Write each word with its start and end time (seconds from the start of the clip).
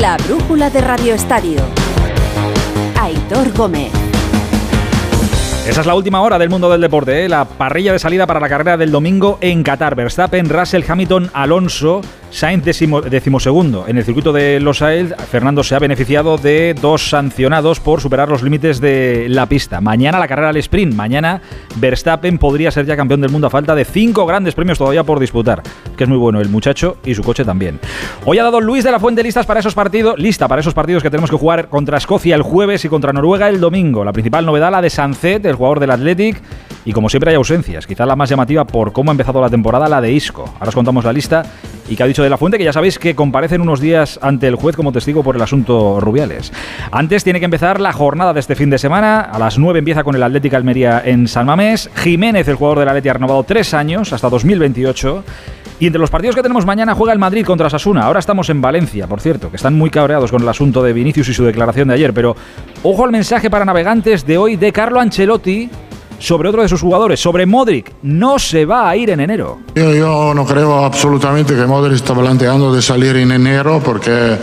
La 0.00 0.18
brújula 0.18 0.68
de 0.68 0.82
Radio 0.82 1.14
Estadio. 1.14 1.58
Aitor 3.00 3.50
Gómez. 3.54 4.05
Esa 5.66 5.80
es 5.80 5.86
la 5.86 5.96
última 5.96 6.20
hora 6.20 6.38
del 6.38 6.48
mundo 6.48 6.70
del 6.70 6.80
deporte, 6.80 7.24
¿eh? 7.24 7.28
la 7.28 7.44
parrilla 7.44 7.92
de 7.92 7.98
salida 7.98 8.24
para 8.24 8.38
la 8.38 8.48
carrera 8.48 8.76
del 8.76 8.92
domingo 8.92 9.38
en 9.40 9.64
Qatar. 9.64 9.96
Verstappen, 9.96 10.48
Russell, 10.48 10.84
Hamilton, 10.88 11.28
Alonso, 11.34 12.02
Sainz 12.30 12.64
decimosegundo. 12.64 13.84
En 13.88 13.96
el 13.98 14.04
circuito 14.04 14.32
de 14.32 14.60
Los 14.60 14.82
Ael, 14.82 15.14
Fernando 15.30 15.64
se 15.64 15.74
ha 15.74 15.78
beneficiado 15.78 16.36
de 16.36 16.74
dos 16.80 17.08
sancionados 17.08 17.80
por 17.80 18.00
superar 18.00 18.28
los 18.28 18.42
límites 18.42 18.80
de 18.80 19.26
la 19.28 19.46
pista. 19.46 19.80
Mañana 19.80 20.18
la 20.18 20.28
carrera 20.28 20.50
al 20.50 20.56
sprint. 20.58 20.94
Mañana 20.94 21.40
Verstappen 21.76 22.38
podría 22.38 22.70
ser 22.70 22.86
ya 22.86 22.96
campeón 22.96 23.20
del 23.20 23.30
mundo 23.30 23.46
a 23.46 23.50
falta 23.50 23.74
de 23.74 23.84
cinco 23.84 24.26
grandes 24.26 24.54
premios 24.54 24.78
todavía 24.78 25.02
por 25.02 25.18
disputar. 25.18 25.62
Que 25.96 26.04
es 26.04 26.08
muy 26.08 26.18
bueno 26.18 26.40
el 26.40 26.48
muchacho 26.48 26.98
y 27.04 27.14
su 27.14 27.22
coche 27.22 27.44
también. 27.44 27.80
Hoy 28.24 28.38
ha 28.38 28.44
dado 28.44 28.60
Luis 28.60 28.84
de 28.84 28.92
la 28.92 29.00
Fuente 29.00 29.22
listas 29.22 29.46
para 29.46 29.60
esos 29.60 29.74
partidos, 29.74 30.18
lista 30.18 30.46
para 30.46 30.60
esos 30.60 30.74
partidos 30.74 31.02
que 31.02 31.10
tenemos 31.10 31.30
que 31.30 31.36
jugar 31.36 31.68
contra 31.68 31.98
Escocia 31.98 32.34
el 32.34 32.42
jueves 32.42 32.84
y 32.84 32.88
contra 32.88 33.12
Noruega 33.12 33.48
el 33.48 33.60
domingo. 33.60 34.04
La 34.04 34.12
principal 34.12 34.44
novedad 34.44 34.70
la 34.70 34.82
de 34.82 34.90
Sancet, 34.90 35.44
el 35.46 35.55
jugador 35.56 35.80
del 35.80 35.90
Athletic. 35.90 36.40
Y 36.84 36.92
como 36.92 37.08
siempre 37.08 37.30
hay 37.30 37.36
ausencias, 37.36 37.84
quizá 37.84 38.06
la 38.06 38.14
más 38.14 38.30
llamativa 38.30 38.64
por 38.64 38.92
cómo 38.92 39.10
ha 39.10 39.12
empezado 39.12 39.40
la 39.40 39.50
temporada, 39.50 39.88
la 39.88 40.00
de 40.00 40.12
Isco. 40.12 40.44
Ahora 40.54 40.68
os 40.68 40.74
contamos 40.74 41.04
la 41.04 41.12
lista 41.12 41.42
y 41.88 41.96
que 41.96 42.02
ha 42.04 42.06
dicho 42.06 42.22
de 42.22 42.30
la 42.30 42.38
Fuente, 42.38 42.58
que 42.58 42.64
ya 42.64 42.72
sabéis 42.72 42.98
que 42.98 43.16
comparecen 43.16 43.60
unos 43.60 43.80
días 43.80 44.20
ante 44.22 44.46
el 44.46 44.54
juez 44.54 44.76
como 44.76 44.92
testigo 44.92 45.24
por 45.24 45.34
el 45.34 45.42
asunto 45.42 45.98
Rubiales. 46.00 46.52
Antes 46.92 47.24
tiene 47.24 47.40
que 47.40 47.44
empezar 47.44 47.80
la 47.80 47.92
jornada 47.92 48.32
de 48.32 48.40
este 48.40 48.54
fin 48.54 48.70
de 48.70 48.78
semana. 48.78 49.20
A 49.20 49.38
las 49.38 49.58
9 49.58 49.80
empieza 49.80 50.04
con 50.04 50.14
el 50.14 50.22
Atlético 50.22 50.56
Almería 50.56 51.02
en 51.04 51.26
San 51.26 51.46
Mamés. 51.46 51.90
Jiménez, 51.96 52.46
el 52.46 52.54
jugador 52.54 52.78
del 52.78 52.88
Atlético, 52.88 53.10
ha 53.10 53.14
renovado 53.14 53.42
tres 53.42 53.74
años 53.74 54.12
hasta 54.12 54.28
2028. 54.28 55.24
Y 55.78 55.86
entre 55.86 56.00
los 56.00 56.10
partidos 56.10 56.34
que 56.34 56.42
tenemos 56.42 56.64
mañana 56.64 56.94
juega 56.94 57.12
el 57.12 57.18
Madrid 57.18 57.44
contra 57.44 57.68
Sasuna. 57.68 58.02
Ahora 58.02 58.20
estamos 58.20 58.48
en 58.48 58.62
Valencia, 58.62 59.06
por 59.06 59.20
cierto, 59.20 59.50
que 59.50 59.56
están 59.56 59.74
muy 59.74 59.90
cabreados 59.90 60.30
con 60.30 60.42
el 60.42 60.48
asunto 60.48 60.82
de 60.82 60.94
Vinicius 60.94 61.28
y 61.28 61.34
su 61.34 61.44
declaración 61.44 61.88
de 61.88 61.94
ayer. 61.94 62.14
Pero 62.14 62.34
ojo 62.82 63.04
al 63.04 63.10
mensaje 63.10 63.50
para 63.50 63.64
navegantes 63.64 64.24
de 64.26 64.38
hoy 64.38 64.56
de 64.56 64.72
Carlo 64.72 65.00
Ancelotti 65.00 65.68
sobre 66.18 66.48
otro 66.48 66.62
de 66.62 66.68
sus 66.68 66.80
jugadores, 66.80 67.20
sobre 67.20 67.44
Modric. 67.44 67.92
No 68.02 68.38
se 68.38 68.64
va 68.64 68.88
a 68.88 68.96
ir 68.96 69.10
en 69.10 69.20
enero. 69.20 69.58
Yo, 69.74 70.32
no 70.34 70.46
creo 70.46 70.84
absolutamente 70.84 71.54
que 71.54 71.66
Modric 71.66 71.96
está 71.96 72.14
planteando 72.14 72.74
de 72.74 72.80
salir 72.80 73.16
en 73.16 73.32
enero 73.32 73.82
porque 73.84 74.38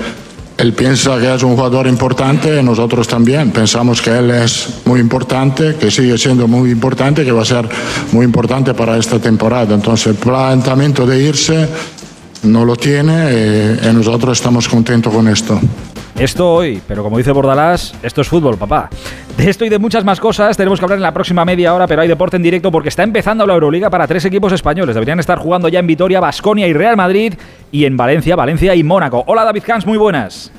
él 0.58 0.73
piensa 0.73 1.20
que 1.20 1.34
es 1.34 1.44
un 1.44 1.56
jugador 1.56 1.88
importante, 1.88 2.62
nosotros 2.62 3.08
también 3.08 3.52
pensamos 3.52 4.02
que 4.02 4.12
él 4.12 4.32
es 4.32 4.70
muy 4.86 5.00
importante, 5.00 5.76
que 5.76 5.90
sigue 5.90 6.18
siendo 6.18 6.48
muy 6.48 6.70
importante, 6.72 7.26
que 7.26 7.32
va 7.32 7.42
a 7.42 7.46
ser 7.46 7.68
muy 8.12 8.26
importante 8.26 8.74
para 8.74 8.98
esta 8.98 9.20
temporada. 9.20 9.74
Entonces 9.74 10.08
el 10.08 10.16
planteamiento 10.16 11.06
de 11.06 11.24
irse 11.24 11.68
no 12.44 12.66
lo 12.66 12.76
tiene 12.76 13.14
eh, 13.30 13.90
y 13.90 13.94
nosotros 13.94 14.38
estamos 14.38 14.68
contentos 14.68 15.14
con 15.14 15.28
esto. 15.28 15.59
Esto 16.17 16.53
hoy, 16.53 16.80
pero 16.88 17.02
como 17.02 17.17
dice 17.17 17.31
Bordalás, 17.31 17.95
esto 18.03 18.22
es 18.22 18.28
fútbol, 18.28 18.56
papá. 18.56 18.89
De 19.36 19.50
esto 19.50 19.66
y 19.66 19.69
de 19.69 19.80
muchas 19.80 20.06
más 20.06 20.19
cosas 20.19 20.56
tenemos 20.56 20.80
que 20.80 20.86
hablar 20.86 20.97
en 20.97 21.03
la 21.03 21.11
próxima 21.11 21.44
media 21.44 21.73
hora, 21.73 21.88
pero 21.88 22.03
hay 22.03 22.08
deporte 22.08 22.38
en 22.38 22.44
directo 22.44 22.72
porque 22.72 22.89
está 22.89 23.02
empezando 23.02 23.47
la 23.47 23.53
Euroliga 23.53 23.89
para 23.89 24.06
tres 24.06 24.23
equipos 24.25 24.53
españoles. 24.53 24.94
Deberían 24.94 25.19
estar 25.19 25.39
jugando 25.39 25.69
ya 25.69 25.80
en 25.80 25.88
Vitoria, 25.88 26.19
Basconia 26.19 26.67
y 26.67 26.73
Real 26.73 26.95
Madrid, 26.95 27.34
y 27.72 27.86
en 27.86 27.97
Valencia, 27.97 28.36
Valencia 28.36 28.75
y 28.75 28.84
Mónaco. 28.84 29.23
Hola 29.25 29.44
David 29.44 29.64
Cans, 29.66 29.88
muy 29.88 29.97
buenas. 29.97 30.52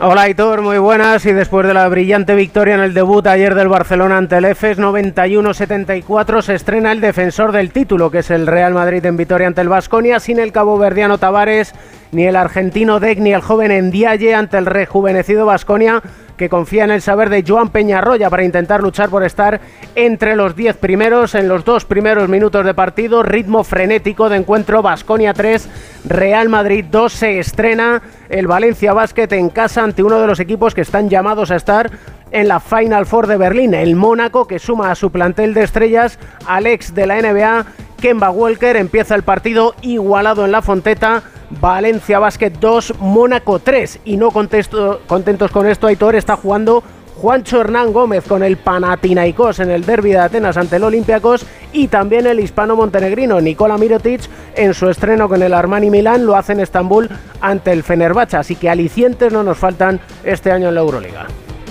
Hola 0.00 0.22
Aitor, 0.22 0.62
muy 0.62 0.78
buenas. 0.78 1.26
Y 1.26 1.32
después 1.32 1.66
de 1.66 1.74
la 1.74 1.88
brillante 1.88 2.36
victoria 2.36 2.76
en 2.76 2.82
el 2.82 2.94
debut 2.94 3.26
ayer 3.26 3.56
del 3.56 3.66
Barcelona 3.66 4.16
ante 4.16 4.36
el 4.36 4.44
EFES 4.44 4.78
91-74, 4.78 6.40
se 6.40 6.54
estrena 6.54 6.92
el 6.92 7.00
defensor 7.00 7.50
del 7.50 7.72
título, 7.72 8.08
que 8.08 8.20
es 8.20 8.30
el 8.30 8.46
Real 8.46 8.74
Madrid 8.74 9.04
en 9.06 9.16
victoria 9.16 9.48
ante 9.48 9.60
el 9.60 9.68
Basconia, 9.68 10.20
sin 10.20 10.38
el 10.38 10.52
cabo 10.52 10.78
verdiano 10.78 11.18
Tavares 11.18 11.74
ni 12.12 12.26
el 12.26 12.36
argentino 12.36 13.00
Deck 13.00 13.18
ni 13.18 13.32
el 13.32 13.40
joven 13.40 13.72
Endiaye 13.72 14.36
ante 14.36 14.56
el 14.58 14.66
rejuvenecido 14.66 15.46
Vasconia 15.46 16.00
que 16.38 16.48
confía 16.48 16.84
en 16.84 16.90
el 16.90 17.02
saber 17.02 17.28
de 17.28 17.44
Joan 17.46 17.68
Peñarroya 17.68 18.30
para 18.30 18.44
intentar 18.44 18.82
luchar 18.82 19.10
por 19.10 19.24
estar 19.24 19.60
entre 19.94 20.36
los 20.36 20.56
10 20.56 20.76
primeros 20.78 21.34
en 21.34 21.48
los 21.48 21.64
dos 21.66 21.84
primeros 21.84 22.30
minutos 22.30 22.64
de 22.64 22.72
partido. 22.72 23.22
Ritmo 23.22 23.64
frenético 23.64 24.30
de 24.30 24.36
encuentro. 24.36 24.80
Basconia 24.80 25.34
3, 25.34 25.68
Real 26.06 26.48
Madrid 26.48 26.86
2. 26.90 27.12
Se 27.12 27.38
estrena 27.38 28.00
el 28.30 28.46
Valencia 28.46 28.94
Basket 28.94 29.28
en 29.32 29.50
casa 29.50 29.82
ante 29.82 30.02
uno 30.02 30.18
de 30.20 30.26
los 30.26 30.40
equipos 30.40 30.74
que 30.74 30.80
están 30.80 31.10
llamados 31.10 31.50
a 31.50 31.56
estar 31.56 31.90
en 32.30 32.48
la 32.48 32.60
Final 32.60 33.04
Four 33.04 33.26
de 33.26 33.36
Berlín. 33.36 33.74
El 33.74 33.96
Mónaco 33.96 34.46
que 34.46 34.58
suma 34.58 34.90
a 34.90 34.94
su 34.94 35.10
plantel 35.10 35.52
de 35.52 35.64
estrellas 35.64 36.18
Alex 36.46 36.94
de 36.94 37.06
la 37.06 37.20
NBA. 37.20 37.66
Kemba 38.00 38.30
Walker 38.30 38.76
empieza 38.76 39.16
el 39.16 39.24
partido 39.24 39.74
igualado 39.82 40.44
en 40.44 40.52
la 40.52 40.62
Fonteta 40.62 41.24
Valencia 41.50 42.18
Basket 42.18 42.50
2, 42.50 42.94
Mónaco 43.00 43.58
3. 43.58 44.00
Y 44.04 44.16
no 44.16 44.30
contesto, 44.30 45.00
contentos 45.06 45.50
con 45.50 45.66
esto, 45.66 45.86
Aitor 45.86 46.16
está 46.16 46.36
jugando 46.36 46.82
Juancho 47.20 47.60
Hernán 47.60 47.92
Gómez 47.92 48.24
con 48.28 48.44
el 48.44 48.56
Panathinaikos 48.56 49.58
en 49.58 49.70
el 49.70 49.84
derby 49.84 50.12
de 50.12 50.18
Atenas 50.18 50.56
ante 50.56 50.76
el 50.76 50.84
Olympiacos 50.84 51.44
y 51.72 51.88
también 51.88 52.28
el 52.28 52.38
hispano 52.38 52.76
montenegrino 52.76 53.40
Nikola 53.40 53.76
Mirotic 53.76 54.20
en 54.54 54.72
su 54.72 54.88
estreno 54.88 55.28
con 55.28 55.42
el 55.42 55.52
Armani 55.52 55.90
Milán 55.90 56.24
lo 56.24 56.36
hace 56.36 56.52
en 56.52 56.60
Estambul 56.60 57.08
ante 57.40 57.72
el 57.72 57.82
Fenerbahce, 57.82 58.36
así 58.36 58.54
que 58.54 58.70
alicientes 58.70 59.32
no 59.32 59.42
nos 59.42 59.58
faltan 59.58 59.98
este 60.22 60.52
año 60.52 60.68
en 60.68 60.76
la 60.76 60.80
Euroliga. 60.80 61.26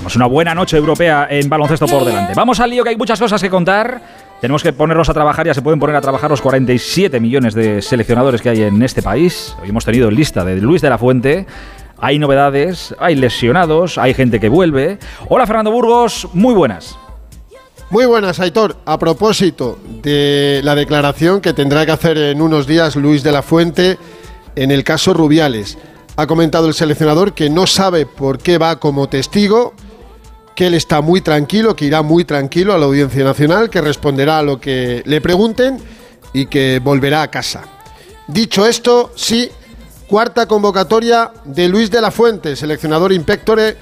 Es 0.05 0.15
una 0.15 0.25
buena 0.25 0.53
noche 0.53 0.77
europea 0.77 1.27
en 1.29 1.49
baloncesto 1.49 1.85
por 1.85 2.05
delante. 2.05 2.33
Vamos 2.35 2.59
al 2.59 2.69
lío 2.69 2.83
que 2.83 2.91
hay 2.91 2.97
muchas 2.97 3.19
cosas 3.19 3.41
que 3.41 3.49
contar. 3.49 4.01
Tenemos 4.41 4.61
que 4.61 4.71
ponernos 4.71 5.09
a 5.09 5.15
trabajar, 5.15 5.47
ya 5.47 5.53
se 5.55 5.63
pueden 5.63 5.79
poner 5.79 5.95
a 5.95 6.01
trabajar 6.01 6.29
los 6.29 6.41
47 6.41 7.19
millones 7.19 7.55
de 7.55 7.81
seleccionadores 7.81 8.39
que 8.39 8.49
hay 8.49 8.61
en 8.61 8.83
este 8.83 9.01
país. 9.01 9.55
Hoy 9.61 9.69
hemos 9.69 9.83
tenido 9.83 10.11
lista 10.11 10.45
de 10.45 10.57
Luis 10.57 10.83
de 10.83 10.91
la 10.91 10.99
Fuente. 10.99 11.47
Hay 11.97 12.19
novedades, 12.19 12.93
hay 12.99 13.15
lesionados, 13.15 13.97
hay 13.97 14.13
gente 14.13 14.39
que 14.39 14.49
vuelve. 14.49 14.99
Hola 15.27 15.47
Fernando 15.47 15.71
Burgos, 15.71 16.27
muy 16.33 16.53
buenas. 16.53 16.99
Muy 17.89 18.05
buenas, 18.05 18.39
Aitor. 18.39 18.77
A 18.85 18.99
propósito 18.99 19.79
de 20.03 20.61
la 20.63 20.75
declaración 20.75 21.41
que 21.41 21.53
tendrá 21.53 21.83
que 21.87 21.93
hacer 21.93 22.17
en 22.19 22.39
unos 22.39 22.67
días 22.67 22.95
Luis 22.95 23.23
de 23.23 23.31
la 23.31 23.41
Fuente 23.41 23.97
en 24.55 24.69
el 24.69 24.83
caso 24.83 25.15
Rubiales, 25.15 25.79
ha 26.15 26.27
comentado 26.27 26.67
el 26.67 26.75
seleccionador 26.75 27.33
que 27.33 27.49
no 27.49 27.65
sabe 27.65 28.05
por 28.05 28.37
qué 28.37 28.59
va 28.59 28.79
como 28.79 29.07
testigo 29.07 29.73
que 30.57 30.65
él 30.65 30.73
está 30.73 31.01
muy 31.01 31.21
tranquilo, 31.21 31.75
que 31.75 31.85
irá 31.85 32.01
muy 32.01 32.25
tranquilo 32.25 32.73
a 32.73 32.79
la 32.79 32.87
Audiencia 32.87 33.23
Nacional, 33.23 33.69
que 33.69 33.79
responderá 33.79 34.39
a 34.39 34.41
lo 34.41 34.59
que 34.59 35.03
le 35.05 35.21
pregunten 35.21 35.77
y 36.33 36.47
que 36.47 36.81
volverá 36.83 37.21
a 37.21 37.29
casa. 37.29 37.61
Dicho 38.27 38.65
esto, 38.65 39.11
sí, 39.15 39.51
cuarta 40.07 40.47
convocatoria 40.47 41.31
de 41.45 41.69
Luis 41.69 41.91
de 41.91 42.01
la 42.01 42.09
Fuente, 42.09 42.55
seleccionador 42.55 43.13
inspectore 43.13 43.77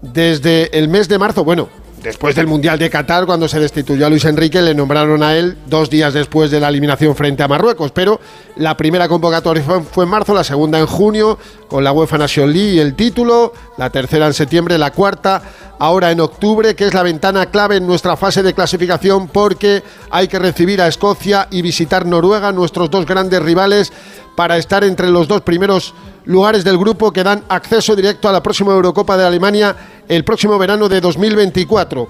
desde 0.00 0.78
el 0.78 0.88
mes 0.88 1.06
de 1.06 1.18
marzo. 1.18 1.44
Bueno, 1.44 1.68
Después 2.06 2.36
del 2.36 2.46
Mundial 2.46 2.78
de 2.78 2.88
Qatar, 2.88 3.26
cuando 3.26 3.48
se 3.48 3.58
destituyó 3.58 4.06
a 4.06 4.08
Luis 4.08 4.24
Enrique, 4.26 4.62
le 4.62 4.76
nombraron 4.76 5.24
a 5.24 5.34
él 5.34 5.58
dos 5.66 5.90
días 5.90 6.14
después 6.14 6.52
de 6.52 6.60
la 6.60 6.68
eliminación 6.68 7.16
frente 7.16 7.42
a 7.42 7.48
Marruecos. 7.48 7.90
Pero 7.90 8.20
la 8.54 8.76
primera 8.76 9.08
convocatoria 9.08 9.64
fue 9.90 10.04
en 10.04 10.10
marzo, 10.10 10.32
la 10.32 10.44
segunda 10.44 10.78
en 10.78 10.86
junio, 10.86 11.36
con 11.66 11.82
la 11.82 11.90
UEFA 11.90 12.18
Nation 12.18 12.52
League 12.52 12.74
y 12.74 12.78
el 12.78 12.94
título, 12.94 13.52
la 13.76 13.90
tercera 13.90 14.28
en 14.28 14.34
septiembre, 14.34 14.78
la 14.78 14.92
cuarta 14.92 15.42
ahora 15.80 16.12
en 16.12 16.20
octubre, 16.20 16.76
que 16.76 16.86
es 16.86 16.94
la 16.94 17.02
ventana 17.02 17.46
clave 17.46 17.78
en 17.78 17.88
nuestra 17.88 18.16
fase 18.16 18.44
de 18.44 18.54
clasificación, 18.54 19.26
porque 19.26 19.82
hay 20.08 20.28
que 20.28 20.38
recibir 20.38 20.80
a 20.80 20.86
Escocia 20.86 21.48
y 21.50 21.60
visitar 21.60 22.06
Noruega, 22.06 22.52
nuestros 22.52 22.88
dos 22.88 23.04
grandes 23.04 23.42
rivales, 23.42 23.92
para 24.36 24.58
estar 24.58 24.84
entre 24.84 25.10
los 25.10 25.26
dos 25.26 25.40
primeros 25.40 25.94
lugares 26.26 26.62
del 26.62 26.78
grupo 26.78 27.10
que 27.12 27.24
dan 27.24 27.42
acceso 27.48 27.96
directo 27.96 28.28
a 28.28 28.32
la 28.32 28.42
próxima 28.42 28.72
Eurocopa 28.72 29.16
de 29.16 29.26
Alemania 29.26 29.74
el 30.06 30.22
próximo 30.22 30.58
verano 30.58 30.88
de 30.88 31.00
2024. 31.00 32.08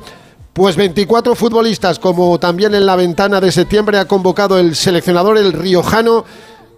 Pues 0.52 0.74
24 0.74 1.34
futbolistas, 1.34 1.98
como 1.98 2.38
también 2.40 2.74
en 2.74 2.86
la 2.86 2.96
ventana 2.96 3.40
de 3.40 3.52
septiembre 3.52 3.98
ha 3.98 4.06
convocado 4.06 4.58
el 4.58 4.74
seleccionador 4.74 5.38
el 5.38 5.52
riojano, 5.52 6.24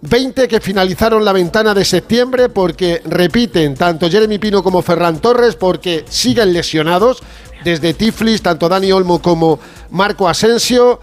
20 0.01 0.47
que 0.47 0.61
finalizaron 0.61 1.25
la 1.25 1.33
ventana 1.33 1.73
de 1.73 1.83
septiembre 1.83 2.49
porque 2.49 3.01
repiten 3.05 3.75
tanto 3.75 4.09
Jeremy 4.09 4.37
Pino 4.37 4.63
como 4.63 4.81
Ferran 4.81 5.19
Torres 5.19 5.55
porque 5.55 6.05
siguen 6.07 6.53
lesionados 6.53 7.21
desde 7.63 7.93
Tiflis, 7.93 8.41
tanto 8.41 8.69
Dani 8.69 8.91
Olmo 8.91 9.21
como 9.21 9.59
Marco 9.91 10.29
Asensio. 10.29 10.99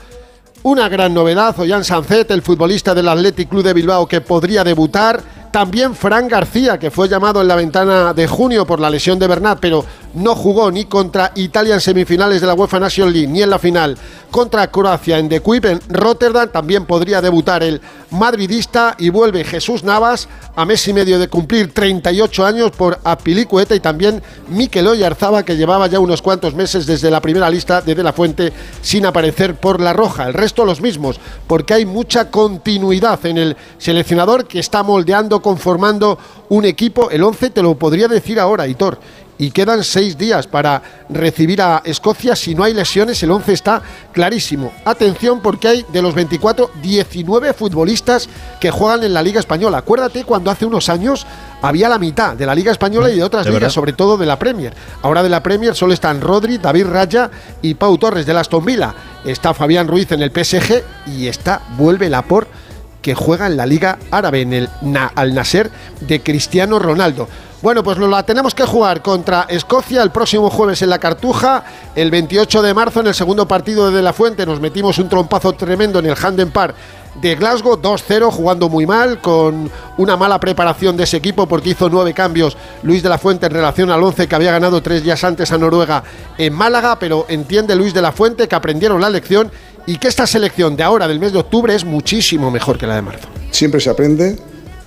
Una 0.67 0.89
gran 0.89 1.15
novedad, 1.15 1.57
Ollán 1.61 1.85
Sancet, 1.85 2.29
el 2.33 2.43
futbolista 2.43 2.93
del 2.93 3.07
Athletic 3.07 3.49
Club 3.49 3.63
de 3.63 3.73
Bilbao 3.73 4.09
que 4.09 4.21
podría 4.21 4.65
debutar. 4.65 5.23
También 5.53 5.95
Fran 5.95 6.27
García, 6.27 6.77
que 6.77 6.91
fue 6.91 7.09
llamado 7.09 7.41
en 7.41 7.47
la 7.47 7.55
ventana 7.55 8.13
de 8.13 8.27
junio 8.27 8.67
por 8.67 8.81
la 8.81 8.91
lesión 8.91 9.17
de 9.21 9.29
Bernat, 9.29 9.61
pero 9.61 9.85
no 10.17 10.35
jugó 10.35 10.71
ni 10.71 10.87
contra 10.87 11.33
Italia 11.35 11.75
en 11.75 11.81
semifinales 11.81 12.41
de 12.41 12.47
la 12.47 12.55
UEFA 12.55 12.81
National 12.81 13.13
League 13.13 13.29
ni 13.29 13.43
en 13.43 13.51
la 13.51 13.59
final 13.59 13.97
contra 14.31 14.71
Croacia 14.71 15.19
en 15.19 15.29
The 15.29 15.41
Quip 15.41 15.65
en 15.67 15.81
Rotterdam. 15.89 16.51
También 16.51 16.87
podría 16.87 17.21
debutar 17.21 17.63
el 17.63 17.81
madridista 18.11 18.95
y 18.99 19.11
vuelve 19.11 19.45
Jesús 19.45 19.85
Navas 19.85 20.29
a 20.55 20.65
mes 20.65 20.87
y 20.89 20.93
medio 20.93 21.19
de 21.19 21.29
cumplir 21.29 21.73
38 21.73 22.47
años 22.47 22.71
por 22.71 22.99
Apilicueta 23.05 23.75
y 23.75 23.81
también 23.81 24.23
Mikel 24.49 24.87
Oyarzaba 24.87 25.43
que 25.43 25.57
llevaba 25.57 25.87
ya 25.87 26.01
unos 26.01 26.23
cuantos 26.23 26.55
meses 26.55 26.87
desde 26.87 27.11
la 27.11 27.21
primera 27.21 27.51
lista 27.51 27.83
de 27.83 27.95
De 27.95 28.03
La 28.03 28.13
Fuente 28.13 28.53
sin 28.81 29.05
aparecer 29.05 29.57
por 29.57 29.81
la 29.81 29.93
roja. 29.93 30.27
El 30.27 30.35
resto 30.35 30.65
los 30.65 30.81
mismos 30.81 31.21
porque 31.47 31.75
hay 31.75 31.85
mucha 31.85 32.31
continuidad 32.31 33.25
en 33.27 33.37
el 33.39 33.57
seleccionador 33.79 34.47
que 34.47 34.61
está 34.61 34.83
moldeando, 34.83 35.43
conformando 35.43 36.19
un 36.49 36.65
equipo. 36.65 37.11
El 37.11 37.23
11 37.23 37.51
te 37.51 37.63
lo 37.63 37.75
podría 37.77 38.09
decir 38.09 38.41
ahora, 38.41 38.67
Hitor 38.67 38.99
y 39.39 39.51
quedan 39.51 39.85
seis 39.85 40.17
días 40.17 40.47
para 40.47 40.83
recibir 41.09 41.61
a 41.61 41.83
Escocia. 41.85 42.37
Si 42.37 42.55
no 42.55 42.65
hay 42.65 42.75
lesiones, 42.75 43.23
el 43.23 43.31
11 43.31 43.53
está 43.53 43.83
clarísimo. 44.13 44.73
Atención 44.85 45.41
porque 45.41 45.69
hay 45.69 45.87
de 45.93 46.03
los 46.03 46.15
24, 46.15 46.71
19 46.83 47.53
futbolistas 47.53 48.29
que 48.61 48.71
juegan 48.71 49.05
en 49.05 49.15
la 49.15 49.23
Liga 49.23 49.41
Española. 49.41 49.79
Acuérdate 49.79 50.25
cuando 50.25 50.51
hace 50.51 50.65
unos 50.65 50.89
años 50.89 51.27
había 51.63 51.89
la 51.89 51.99
mitad 51.99 52.35
de 52.35 52.47
la 52.47 52.55
Liga 52.55 52.73
Española 52.73 53.11
y 53.11 53.17
de 53.17 53.25
otras 53.25 53.47
ligas, 53.47 53.73
sobre 53.73 53.93
todo 53.93 54.17
de 54.17 54.27
la 54.27 54.39
Premier. 54.39 54.75
Ahora 55.03 55.23
de 55.23 55.29
la 55.29 55.43
Premier 55.43 55.75
solo 55.75 55.93
están 55.93 56.21
Rodri, 56.21 56.59
David 56.59 56.87
Raya 56.87 57.31
y 57.63 57.75
Pau 57.75 57.97
Torres 57.99 58.27
de 58.27 58.33
Aston 58.33 58.65
Villa. 58.65 58.95
Está 59.25 59.55
Fabián 59.55 59.89
Ruiz 59.89 60.13
en 60.13 60.23
el 60.23 60.31
PSG 60.31 60.83
y 61.07 61.27
está, 61.27 61.63
vuelve 61.77 62.09
Laporte 62.09 62.67
que 63.07 63.15
juega 63.15 63.47
en 63.47 63.57
la 63.57 63.67
Liga 63.67 63.99
Árabe, 64.11 64.41
en 64.41 64.53
el 64.53 64.69
Al 65.15 65.33
Nasser 65.33 65.71
de 66.01 66.21
Cristiano 66.23 66.81
Ronaldo. 66.81 67.29
Bueno, 67.63 67.83
pues 67.83 67.97
nos 67.97 68.11
la 68.11 68.23
tenemos 68.23 68.55
que 68.55 68.65
jugar 68.65 69.01
contra 69.01 69.47
Escocia 69.49 70.03
el 70.03 70.11
próximo 70.11 70.51
jueves 70.51 70.83
en 70.83 70.91
la 70.91 70.99
Cartuja, 70.99 71.65
el 71.95 72.11
28 72.11 72.61
de 72.61 72.75
marzo 72.75 73.01
en 73.01 73.07
el 73.07 73.15
segundo 73.15 73.49
partido 73.49 73.91
de 73.91 73.97
De 73.97 74.03
La 74.03 74.13
Fuente 74.13 74.45
nos 74.45 74.61
metimos 74.61 74.99
un 74.99 75.09
trompazo 75.09 75.55
tremendo 75.55 75.99
en 75.99 76.07
el 76.07 76.17
Handen 76.23 76.51
Park 76.51 76.75
de 77.21 77.35
Glasgow, 77.35 77.81
2-0, 77.81 78.31
jugando 78.31 78.69
muy 78.69 78.85
mal, 78.85 79.23
con 79.23 79.71
una 79.97 80.19
mala 80.19 80.39
preparación 80.39 80.99
de 80.99 81.05
ese 81.05 81.17
equipo 81.17 81.47
porque 81.47 81.71
hizo 81.71 81.89
nueve 81.89 82.13
cambios 82.13 82.59
Luis 82.83 83.03
de 83.03 83.09
la 83.09 83.17
Fuente 83.17 83.47
en 83.47 83.53
relación 83.53 83.91
al 83.91 84.03
11 84.03 84.29
que 84.29 84.35
había 84.35 84.53
ganado 84.53 84.83
tres 84.83 85.03
días 85.03 85.25
antes 85.25 85.51
a 85.51 85.57
Noruega 85.57 86.05
en 86.37 86.53
Málaga, 86.53 86.99
pero 86.99 87.25
entiende 87.29 87.75
Luis 87.75 87.95
de 87.95 88.03
la 88.03 88.13
Fuente 88.13 88.49
que 88.49 88.55
aprendieron 88.55 89.01
la 89.01 89.09
lección 89.09 89.51
y 89.87 89.97
que 89.97 90.09
esta 90.09 90.27
selección 90.27 90.77
de 90.77 90.83
ahora, 90.83 91.09
del 91.09 91.21
mes 91.21 91.33
de 91.33 91.39
octubre, 91.39 91.75
es 91.75 91.87
muchísimo 91.87 92.51
mejor 92.51 92.77
que 92.77 92.87
la 92.87 92.97
de 92.97 93.03
marzo. 93.03 93.29
Siempre 93.51 93.81
se 93.81 93.89
aprende, 93.89 94.37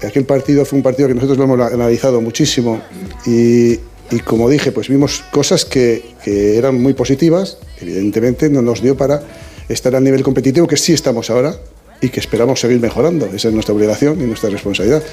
aquel 0.07 0.25
partido 0.25 0.65
fue 0.65 0.77
un 0.77 0.83
partido 0.83 1.07
que 1.07 1.13
nosotros 1.13 1.37
lo 1.37 1.43
hemos 1.45 1.59
analizado 1.71 2.21
muchísimo 2.21 2.81
y, 3.25 3.77
como 4.25 4.49
dije, 4.49 4.71
pues 4.71 4.87
vimos 4.87 5.23
cosas 5.31 5.65
que, 5.65 6.13
que, 6.23 6.57
eran 6.57 6.81
muy 6.81 6.93
positivas, 6.93 7.57
evidentemente 7.79 8.49
no 8.49 8.61
nos 8.61 8.81
dio 8.81 8.97
para 8.97 9.21
estar 9.67 9.95
al 9.95 10.03
nivel 10.03 10.23
competitivo 10.23 10.67
que 10.67 10.77
sí 10.77 10.93
estamos 10.93 11.29
ahora 11.29 11.55
y 12.01 12.09
que 12.09 12.19
esperamos 12.19 12.59
seguir 12.59 12.79
mejorando. 12.79 13.27
Esa 13.27 13.49
es 13.49 13.53
nuestra 13.53 13.75
obligación 13.75 14.19
y 14.21 14.23
nuestra 14.23 14.49
responsabilidad. 14.49 15.03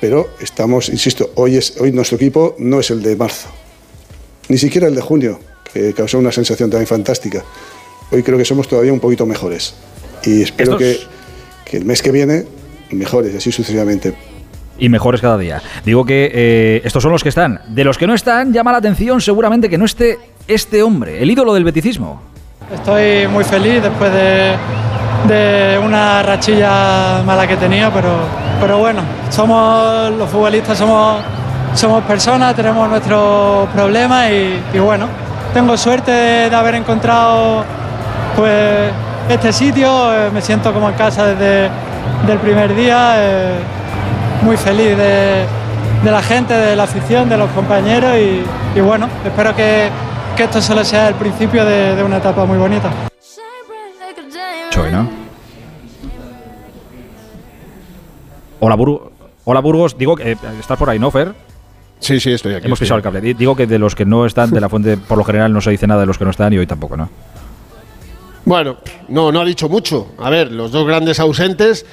Pero 0.00 0.30
estamos, 0.40 0.88
insisto, 0.88 1.30
hoy, 1.34 1.56
es, 1.56 1.76
hoy 1.80 1.92
nuestro 1.92 2.16
equipo 2.16 2.56
no 2.58 2.80
es 2.80 2.90
el 2.90 3.02
de 3.02 3.16
marzo, 3.16 3.48
ni 4.48 4.56
siquiera 4.56 4.86
el 4.86 4.94
de 4.94 5.00
junio, 5.00 5.40
que 5.72 5.92
causó 5.92 6.18
una 6.18 6.32
sensación 6.32 6.70
también 6.70 6.86
fantástica. 6.86 7.44
Hoy 8.10 8.22
creo 8.22 8.38
que 8.38 8.44
somos 8.44 8.68
todavía 8.68 8.92
un 8.92 9.00
poquito 9.00 9.26
mejores 9.26 9.74
y 10.24 10.42
espero 10.42 10.78
que, 10.78 10.98
que 11.64 11.76
el 11.76 11.84
mes 11.84 12.00
que 12.00 12.10
viene 12.10 12.46
mejores 12.90 13.34
y 13.34 13.36
así 13.36 13.52
sucesivamente. 13.52 14.14
Y 14.78 14.88
mejores 14.88 15.20
cada 15.20 15.36
día. 15.36 15.60
Digo 15.84 16.04
que 16.04 16.30
eh, 16.32 16.82
estos 16.84 17.02
son 17.02 17.12
los 17.12 17.22
que 17.22 17.28
están. 17.30 17.60
De 17.68 17.84
los 17.84 17.98
que 17.98 18.06
no 18.06 18.14
están, 18.14 18.52
llama 18.52 18.72
la 18.72 18.78
atención 18.78 19.20
seguramente 19.20 19.68
que 19.68 19.78
no 19.78 19.84
esté 19.84 20.18
este 20.46 20.82
hombre, 20.82 21.22
el 21.22 21.30
ídolo 21.30 21.52
del 21.54 21.64
beticismo. 21.64 22.22
Estoy 22.72 23.26
muy 23.28 23.44
feliz 23.44 23.82
después 23.82 24.12
de, 24.12 24.54
de 25.26 25.78
una 25.78 26.22
rachilla 26.22 27.22
mala 27.24 27.46
que 27.46 27.56
tenía, 27.56 27.92
pero, 27.92 28.18
pero 28.60 28.78
bueno, 28.78 29.00
somos 29.30 30.10
los 30.12 30.28
futbolistas, 30.28 30.78
somos, 30.78 31.22
somos 31.74 32.04
personas, 32.04 32.54
tenemos 32.54 32.88
nuestros 32.88 33.68
problemas 33.70 34.30
y, 34.30 34.78
bueno, 34.78 35.08
tengo 35.52 35.76
suerte 35.76 36.10
de, 36.10 36.54
haber 36.54 36.76
encontrado 36.76 37.64
pues 38.36 38.92
este 39.28 39.52
sitio, 39.52 40.14
eh, 40.14 40.30
me 40.30 40.40
siento 40.40 40.72
como 40.72 40.88
en 40.88 40.94
casa 40.94 41.26
desde 41.26 41.70
del 42.26 42.38
primer 42.38 42.74
día, 42.74 43.14
eh, 43.16 43.58
muy 44.42 44.56
feliz 44.56 44.96
de, 44.96 45.44
la 46.04 46.22
gente, 46.22 46.54
de 46.54 46.74
la 46.74 46.84
afición, 46.84 47.28
de 47.28 47.36
los 47.36 47.50
compañeros 47.50 48.12
y, 48.16 48.80
bueno, 48.80 49.08
espero 49.24 49.54
que, 49.54 49.90
esto 50.38 50.62
solo 50.62 50.84
sea 50.84 51.08
el 51.08 51.14
principio 51.14 51.64
de, 51.64 52.02
una 52.02 52.18
etapa 52.18 52.44
muy 52.44 52.58
bonita. 52.58 52.90
Hola, 58.60 58.76
Hola 59.44 59.60
Burgos, 59.60 59.96
digo 59.96 60.16
que 60.16 60.32
eh, 60.32 60.36
estás 60.58 60.78
por 60.78 60.90
ahí, 60.90 60.98
¿no, 60.98 61.10
Fer? 61.10 61.34
Sí, 62.00 62.20
sí, 62.20 62.32
estoy 62.32 62.54
aquí. 62.54 62.66
Hemos 62.66 62.78
pisado 62.78 62.96
el 62.98 63.02
cable. 63.02 63.20
Digo 63.34 63.56
que 63.56 63.66
de 63.66 63.78
los 63.78 63.94
que 63.94 64.04
no 64.04 64.26
están 64.26 64.50
de 64.50 64.60
la 64.60 64.68
fuente, 64.70 64.96
por 64.96 65.18
lo 65.18 65.24
general 65.24 65.52
no 65.52 65.60
se 65.60 65.70
dice 65.70 65.86
nada 65.86 66.00
de 66.00 66.06
los 66.06 66.18
que 66.18 66.24
no 66.24 66.30
están 66.30 66.52
y 66.52 66.58
hoy 66.58 66.66
tampoco, 66.66 66.96
¿no? 66.96 67.08
Bueno, 68.48 68.78
no, 69.08 69.30
no 69.30 69.42
ha 69.42 69.44
dicho 69.44 69.68
mucho. 69.68 70.12
A 70.16 70.30
ver, 70.30 70.50
los 70.50 70.72
dos 70.72 70.86
grandes 70.86 71.20
ausentes 71.20 71.84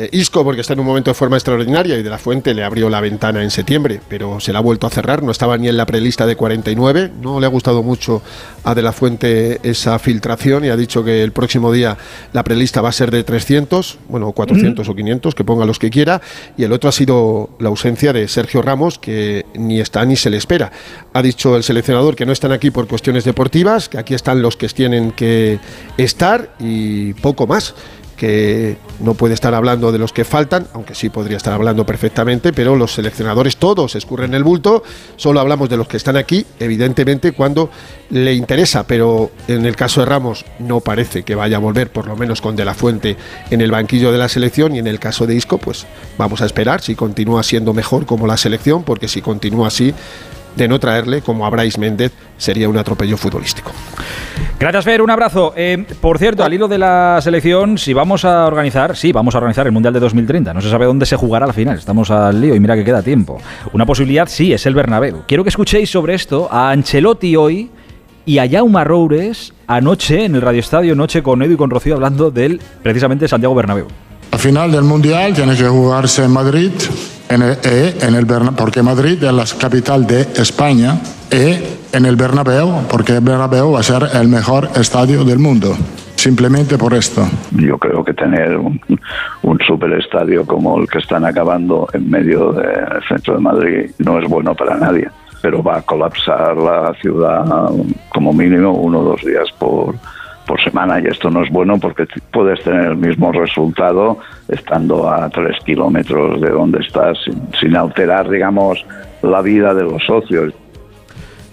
eh, 0.00 0.08
Isco 0.12 0.42
porque 0.44 0.62
está 0.62 0.72
en 0.72 0.80
un 0.80 0.86
momento 0.86 1.10
de 1.10 1.14
forma 1.14 1.36
extraordinaria 1.36 1.98
y 1.98 2.02
de 2.02 2.08
la 2.08 2.16
Fuente 2.16 2.54
le 2.54 2.64
abrió 2.64 2.88
la 2.88 3.02
ventana 3.02 3.42
en 3.42 3.50
septiembre, 3.50 4.00
pero 4.08 4.40
se 4.40 4.50
la 4.50 4.60
ha 4.60 4.62
vuelto 4.62 4.86
a 4.86 4.90
cerrar, 4.90 5.22
no 5.22 5.30
estaba 5.30 5.58
ni 5.58 5.68
en 5.68 5.76
la 5.76 5.84
prelista 5.84 6.24
de 6.24 6.36
49, 6.36 7.10
no 7.20 7.38
le 7.38 7.44
ha 7.44 7.50
gustado 7.50 7.82
mucho 7.82 8.22
a 8.64 8.74
de 8.74 8.80
la 8.80 8.92
Fuente 8.92 9.60
esa 9.62 9.98
filtración 9.98 10.64
y 10.64 10.70
ha 10.70 10.76
dicho 10.76 11.04
que 11.04 11.22
el 11.22 11.32
próximo 11.32 11.70
día 11.70 11.98
la 12.32 12.44
prelista 12.44 12.80
va 12.80 12.88
a 12.88 12.92
ser 12.92 13.10
de 13.10 13.24
300, 13.24 13.98
bueno, 14.08 14.32
400 14.32 14.88
o 14.88 14.94
500, 14.94 15.34
que 15.34 15.44
ponga 15.44 15.66
los 15.66 15.78
que 15.78 15.90
quiera, 15.90 16.22
y 16.56 16.64
el 16.64 16.72
otro 16.72 16.88
ha 16.88 16.92
sido 16.92 17.50
la 17.58 17.68
ausencia 17.68 18.14
de 18.14 18.26
Sergio 18.26 18.62
Ramos, 18.62 18.98
que 18.98 19.44
ni 19.54 19.80
está 19.80 20.02
ni 20.06 20.16
se 20.16 20.30
le 20.30 20.38
espera. 20.38 20.72
Ha 21.12 21.20
dicho 21.20 21.56
el 21.56 21.62
seleccionador 21.62 22.16
que 22.16 22.24
no 22.24 22.32
están 22.32 22.52
aquí 22.52 22.70
por 22.70 22.86
cuestiones 22.86 23.24
deportivas, 23.24 23.90
que 23.90 23.98
aquí 23.98 24.14
están 24.14 24.40
los 24.40 24.56
que 24.56 24.66
tienen 24.68 25.12
que 25.12 25.58
estar 25.98 26.54
y 26.58 27.12
poco 27.14 27.46
más 27.46 27.74
que 28.20 28.76
no 29.00 29.14
puede 29.14 29.32
estar 29.32 29.54
hablando 29.54 29.92
de 29.92 29.98
los 29.98 30.12
que 30.12 30.26
faltan, 30.26 30.66
aunque 30.74 30.94
sí 30.94 31.08
podría 31.08 31.38
estar 31.38 31.54
hablando 31.54 31.86
perfectamente, 31.86 32.52
pero 32.52 32.76
los 32.76 32.92
seleccionadores 32.92 33.56
todos 33.56 33.94
escurren 33.94 34.34
el 34.34 34.44
bulto, 34.44 34.82
solo 35.16 35.40
hablamos 35.40 35.70
de 35.70 35.78
los 35.78 35.88
que 35.88 35.96
están 35.96 36.18
aquí, 36.18 36.44
evidentemente 36.58 37.32
cuando 37.32 37.70
le 38.10 38.34
interesa, 38.34 38.86
pero 38.86 39.30
en 39.48 39.64
el 39.64 39.74
caso 39.74 40.00
de 40.00 40.06
Ramos 40.06 40.44
no 40.58 40.80
parece 40.80 41.22
que 41.22 41.34
vaya 41.34 41.56
a 41.56 41.60
volver, 41.60 41.90
por 41.90 42.06
lo 42.06 42.14
menos 42.14 42.42
con 42.42 42.56
De 42.56 42.66
La 42.66 42.74
Fuente 42.74 43.16
en 43.50 43.62
el 43.62 43.70
banquillo 43.70 44.12
de 44.12 44.18
la 44.18 44.28
selección, 44.28 44.76
y 44.76 44.80
en 44.80 44.86
el 44.86 44.98
caso 44.98 45.26
de 45.26 45.34
Isco, 45.34 45.56
pues 45.56 45.86
vamos 46.18 46.42
a 46.42 46.44
esperar 46.44 46.82
si 46.82 46.94
continúa 46.94 47.42
siendo 47.42 47.72
mejor 47.72 48.04
como 48.04 48.26
la 48.26 48.36
selección, 48.36 48.82
porque 48.82 49.08
si 49.08 49.22
continúa 49.22 49.68
así, 49.68 49.94
de 50.56 50.68
no 50.68 50.78
traerle, 50.78 51.22
como 51.22 51.46
a 51.46 51.50
Bryce 51.50 51.78
Méndez, 51.78 52.12
sería 52.36 52.68
un 52.68 52.76
atropello 52.76 53.16
futbolístico. 53.16 53.72
Gracias, 54.58 54.84
Fer, 54.84 55.00
un 55.00 55.10
abrazo. 55.10 55.54
Eh, 55.56 55.86
por 56.00 56.18
cierto, 56.18 56.44
al 56.44 56.52
hilo 56.52 56.68
de 56.68 56.76
la 56.76 57.18
selección, 57.22 57.78
si 57.78 57.94
vamos 57.94 58.24
a 58.24 58.46
organizar, 58.46 58.94
sí, 58.94 59.10
vamos 59.10 59.34
a 59.34 59.38
organizar 59.38 59.66
el 59.66 59.72
Mundial 59.72 59.94
de 59.94 60.00
2030. 60.00 60.52
No 60.52 60.60
se 60.60 60.68
sabe 60.68 60.84
dónde 60.84 61.06
se 61.06 61.16
jugará 61.16 61.46
al 61.46 61.54
final, 61.54 61.78
estamos 61.78 62.10
al 62.10 62.40
lío 62.40 62.54
y 62.54 62.60
mira 62.60 62.76
que 62.76 62.84
queda 62.84 63.02
tiempo. 63.02 63.38
Una 63.72 63.86
posibilidad 63.86 64.28
sí, 64.28 64.52
es 64.52 64.66
el 64.66 64.74
Bernabéu. 64.74 65.22
Quiero 65.26 65.44
que 65.44 65.48
escuchéis 65.48 65.90
sobre 65.90 66.14
esto 66.14 66.48
a 66.50 66.70
Ancelotti 66.70 67.36
hoy 67.36 67.70
y 68.26 68.38
a 68.38 68.48
Jaume 68.48 68.84
Roures 68.84 69.54
anoche 69.66 70.26
en 70.26 70.34
el 70.34 70.42
Radio 70.42 70.60
Estadio, 70.60 70.94
noche 70.94 71.22
con 71.22 71.42
Edu 71.42 71.54
y 71.54 71.56
con 71.56 71.70
Rocío 71.70 71.94
hablando 71.94 72.30
del 72.30 72.60
precisamente 72.82 73.28
Santiago 73.28 73.54
Bernabéu. 73.54 73.86
La 74.30 74.38
final 74.38 74.70
del 74.70 74.82
Mundial 74.82 75.32
tiene 75.32 75.56
que 75.56 75.64
jugarse 75.64 76.24
en 76.24 76.32
Madrid 76.32 76.70
en 77.30 77.42
el, 77.42 77.58
e, 77.64 77.96
en 78.02 78.14
el 78.14 78.26
porque 78.56 78.82
Madrid 78.82 79.22
es 79.22 79.32
la 79.32 79.44
capital 79.58 80.06
de 80.06 80.22
España 80.36 81.00
y 81.30 81.96
en 81.96 82.04
el 82.04 82.16
Bernabéu 82.16 82.86
porque 82.90 83.16
el 83.16 83.20
Bernabéu 83.20 83.72
va 83.72 83.80
a 83.80 83.82
ser 83.82 84.02
el 84.14 84.28
mejor 84.28 84.68
estadio 84.74 85.24
del 85.24 85.38
mundo. 85.38 85.74
Simplemente 86.16 86.76
por 86.76 86.92
esto. 86.92 87.22
Yo 87.52 87.78
creo 87.78 88.04
que 88.04 88.12
tener 88.12 88.54
un, 88.58 88.78
un 89.42 89.58
superestadio 89.66 90.44
como 90.44 90.78
el 90.78 90.86
que 90.86 90.98
están 90.98 91.24
acabando 91.24 91.88
en 91.94 92.10
medio 92.10 92.52
del 92.52 93.02
centro 93.08 93.36
de 93.36 93.40
Madrid 93.40 93.90
no 94.00 94.18
es 94.18 94.28
bueno 94.28 94.54
para 94.54 94.76
nadie, 94.76 95.08
pero 95.40 95.62
va 95.62 95.78
a 95.78 95.82
colapsar 95.82 96.58
la 96.58 96.92
ciudad 97.00 97.70
como 98.10 98.34
mínimo 98.34 98.72
uno 98.72 98.98
o 98.98 99.04
dos 99.04 99.24
días 99.24 99.48
por, 99.58 99.94
por 100.50 100.60
semana 100.64 100.98
y 100.98 101.06
esto 101.06 101.30
no 101.30 101.44
es 101.44 101.50
bueno 101.50 101.78
porque 101.78 102.08
puedes 102.32 102.60
tener 102.64 102.86
el 102.86 102.96
mismo 102.96 103.30
resultado 103.30 104.18
estando 104.48 105.08
a 105.08 105.30
tres 105.30 105.56
kilómetros 105.64 106.40
de 106.40 106.50
donde 106.50 106.80
estás 106.80 107.18
sin, 107.60 107.76
alterar, 107.76 108.28
digamos, 108.28 108.84
la 109.22 109.42
vida 109.42 109.72
de 109.74 109.84
los 109.84 110.04
socios. 110.04 110.52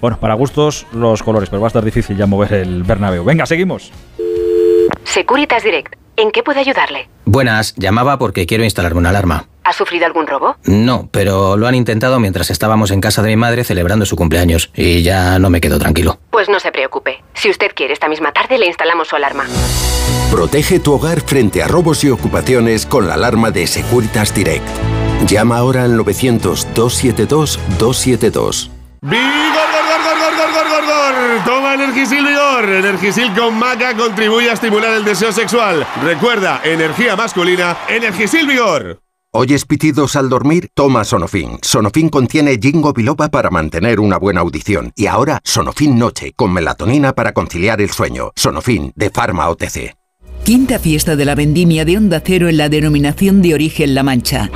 Bueno, 0.02 0.18
para 0.20 0.34
gustos 0.34 0.88
los 0.94 1.22
colores, 1.22 1.48
pero 1.48 1.62
va 1.62 1.68
a 1.68 1.74
estar 1.74 1.86
difícil 1.86 2.18
ya 2.18 2.26
mover 2.26 2.54
el 2.54 2.82
Bernabéu. 2.82 3.24
Venga, 3.24 3.46
seguimos. 3.46 3.92
Securitas 5.04 5.64
Direct 5.64 6.07
¿En 6.18 6.32
qué 6.32 6.42
puedo 6.42 6.60
ayudarle? 6.60 7.08
Buenas, 7.26 7.76
llamaba 7.76 8.18
porque 8.18 8.48
quiero 8.48 8.64
instalarme 8.64 8.98
una 9.00 9.10
alarma. 9.10 9.46
¿Ha 9.64 9.72
sufrido 9.72 10.08
algún 10.08 10.26
robo? 10.26 10.56
No, 10.64 11.08
pero 11.12 11.58
lo 11.58 11.68
han 11.68 11.76
intentado 11.76 12.20
mientras 12.20 12.50
estábamos 12.50 12.90
en 12.90 13.02
casa 13.02 13.22
de 13.22 13.30
mi 13.30 13.36
madre 13.36 13.64
celebrando 13.64 14.04
su 14.08 14.16
cumpleaños 14.16 14.72
y 14.74 15.04
ya 15.04 15.38
no 15.38 15.52
me 15.52 15.62
quedo 15.62 15.78
tranquilo. 15.78 16.18
Pues 16.32 16.50
no 16.50 16.60
se 16.60 16.72
preocupe. 16.72 17.24
Si 17.36 17.52
usted 17.52 17.72
quiere, 17.76 17.94
esta 17.94 18.10
misma 18.10 18.32
tarde 18.32 18.58
le 18.58 18.66
instalamos 18.66 19.10
su 19.10 19.16
alarma. 19.16 19.46
Protege 20.32 20.80
tu 20.80 20.94
hogar 20.94 21.22
frente 21.22 21.62
a 21.62 21.68
robos 21.68 22.04
y 22.04 22.10
ocupaciones 22.10 22.88
con 22.88 23.08
la 23.08 23.14
alarma 23.14 23.52
de 23.52 23.68
Securitas 23.68 24.34
Direct. 24.34 24.66
Llama 25.28 25.58
ahora 25.58 25.84
al 25.84 25.96
900-272-272. 26.00 28.70
¡Vigor, 29.02 29.20
Toma 31.46 31.74
Energisil 31.74 32.26
Vigor. 32.26 32.70
Energisil 32.70 33.34
con 33.34 33.58
maca 33.58 33.96
contribuye 33.96 34.50
a 34.50 34.54
estimular 34.54 34.94
el 34.94 35.06
deseo 35.06 35.32
sexual. 35.32 35.86
Recuerda, 36.04 36.62
energía 36.64 37.16
masculina, 37.16 37.78
Energisil 37.88 38.48
Vigor. 38.48 39.02
¿Oyes 39.32 39.66
pitidos 39.66 40.16
al 40.16 40.30
dormir? 40.30 40.70
Toma 40.74 41.04
Sonofin. 41.04 41.60
Sonofin 41.62 42.10
contiene 42.10 42.58
Jingo 42.62 42.94
Biloba 42.94 43.30
para 43.30 43.50
mantener 43.50 44.00
una 44.00 44.18
buena 44.18 44.42
audición. 44.42 44.94
Y 44.96 45.06
ahora, 45.08 45.40
Sonofin 45.44 46.00
Noche, 46.00 46.34
con 46.36 46.54
melatonina 46.54 47.14
para 47.14 47.34
conciliar 47.34 47.82
el 47.82 47.92
sueño. 47.92 48.32
Sonofin, 48.36 48.94
de 48.96 49.10
Pharma 49.10 49.50
OTC. 49.50 49.96
Quinta 50.44 50.80
fiesta 50.80 51.16
de 51.16 51.26
la 51.26 51.36
vendimia 51.36 51.84
de 51.84 51.98
Onda 51.98 52.22
Cero 52.26 52.48
en 52.48 52.58
la 52.58 52.70
denominación 52.70 53.42
de 53.42 53.54
origen 53.54 53.94
La 53.94 54.04
Mancha. 54.04 54.50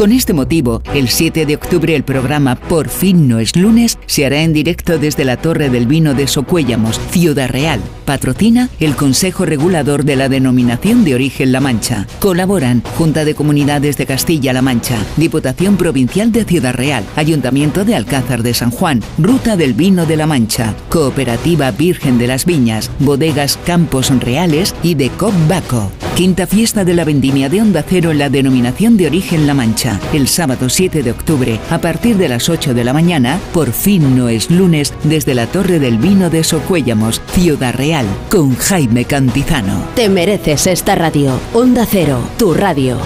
Con 0.00 0.12
este 0.12 0.32
motivo, 0.32 0.82
el 0.94 1.10
7 1.10 1.44
de 1.44 1.56
octubre 1.56 1.94
el 1.94 2.04
programa 2.04 2.54
Por 2.54 2.88
fin 2.88 3.28
no 3.28 3.38
es 3.38 3.54
lunes 3.54 3.98
se 4.06 4.24
hará 4.24 4.40
en 4.40 4.54
directo 4.54 4.98
desde 4.98 5.26
la 5.26 5.36
Torre 5.36 5.68
del 5.68 5.86
Vino 5.86 6.14
de 6.14 6.26
Socuéllamos, 6.26 6.98
Ciudad 7.10 7.50
Real. 7.50 7.82
Patrocina 8.06 8.70
el 8.80 8.96
Consejo 8.96 9.44
Regulador 9.44 10.04
de 10.04 10.16
la 10.16 10.30
Denominación 10.30 11.04
de 11.04 11.14
Origen 11.14 11.52
La 11.52 11.60
Mancha. 11.60 12.06
Colaboran 12.18 12.82
Junta 12.96 13.26
de 13.26 13.34
Comunidades 13.34 13.98
de 13.98 14.06
Castilla-La 14.06 14.62
Mancha, 14.62 14.96
Diputación 15.18 15.76
Provincial 15.76 16.32
de 16.32 16.44
Ciudad 16.44 16.72
Real, 16.72 17.04
Ayuntamiento 17.14 17.84
de 17.84 17.94
Alcázar 17.94 18.42
de 18.42 18.54
San 18.54 18.70
Juan, 18.70 19.02
Ruta 19.18 19.58
del 19.58 19.74
Vino 19.74 20.06
de 20.06 20.16
La 20.16 20.26
Mancha, 20.26 20.74
Cooperativa 20.88 21.70
Virgen 21.72 22.16
de 22.16 22.26
las 22.26 22.46
Viñas, 22.46 22.90
Bodegas 23.00 23.58
Campos 23.66 24.08
Reales 24.18 24.74
y 24.82 24.94
de 24.94 25.10
Cop 25.10 25.34
Baco. 25.46 25.92
Quinta 26.16 26.46
fiesta 26.46 26.84
de 26.84 26.94
la 26.94 27.04
vendimia 27.04 27.48
de 27.48 27.60
Onda 27.60 27.84
Cero 27.86 28.10
en 28.10 28.18
la 28.18 28.30
denominación 28.30 28.96
de 28.96 29.06
origen 29.06 29.46
La 29.46 29.52
Mancha. 29.52 29.59
El 29.60 30.26
sábado 30.26 30.70
7 30.70 31.02
de 31.02 31.10
octubre, 31.10 31.60
a 31.68 31.78
partir 31.78 32.16
de 32.16 32.30
las 32.30 32.48
8 32.48 32.72
de 32.72 32.82
la 32.82 32.94
mañana, 32.94 33.38
por 33.52 33.72
fin 33.72 34.16
no 34.16 34.30
es 34.30 34.50
lunes, 34.50 34.94
desde 35.04 35.34
la 35.34 35.46
Torre 35.46 35.78
del 35.78 35.98
Vino 35.98 36.30
de 36.30 36.44
Socuéllamos, 36.44 37.20
Ciudad 37.32 37.74
Real, 37.74 38.06
con 38.30 38.56
Jaime 38.56 39.04
Cantizano. 39.04 39.84
Te 39.94 40.08
mereces 40.08 40.66
esta 40.66 40.94
radio. 40.94 41.38
Onda 41.52 41.84
Cero, 41.84 42.20
tu 42.38 42.54
radio. 42.54 42.96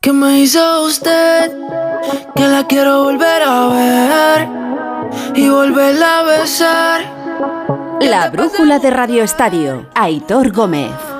¿Qué 0.00 0.12
me 0.12 0.38
hizo 0.42 0.84
usted? 0.84 1.50
Que 2.36 2.46
la 2.46 2.64
quiero 2.68 3.02
volver 3.02 3.42
a 3.42 3.66
ver 3.66 4.48
y 5.34 5.48
volverla 5.48 6.20
a 6.20 6.22
besar. 6.22 7.00
La 8.00 8.30
brújula 8.30 8.78
de 8.78 8.90
Radio 8.90 9.24
Estadio. 9.24 9.90
Aitor 9.96 10.52
Gómez. 10.52 11.15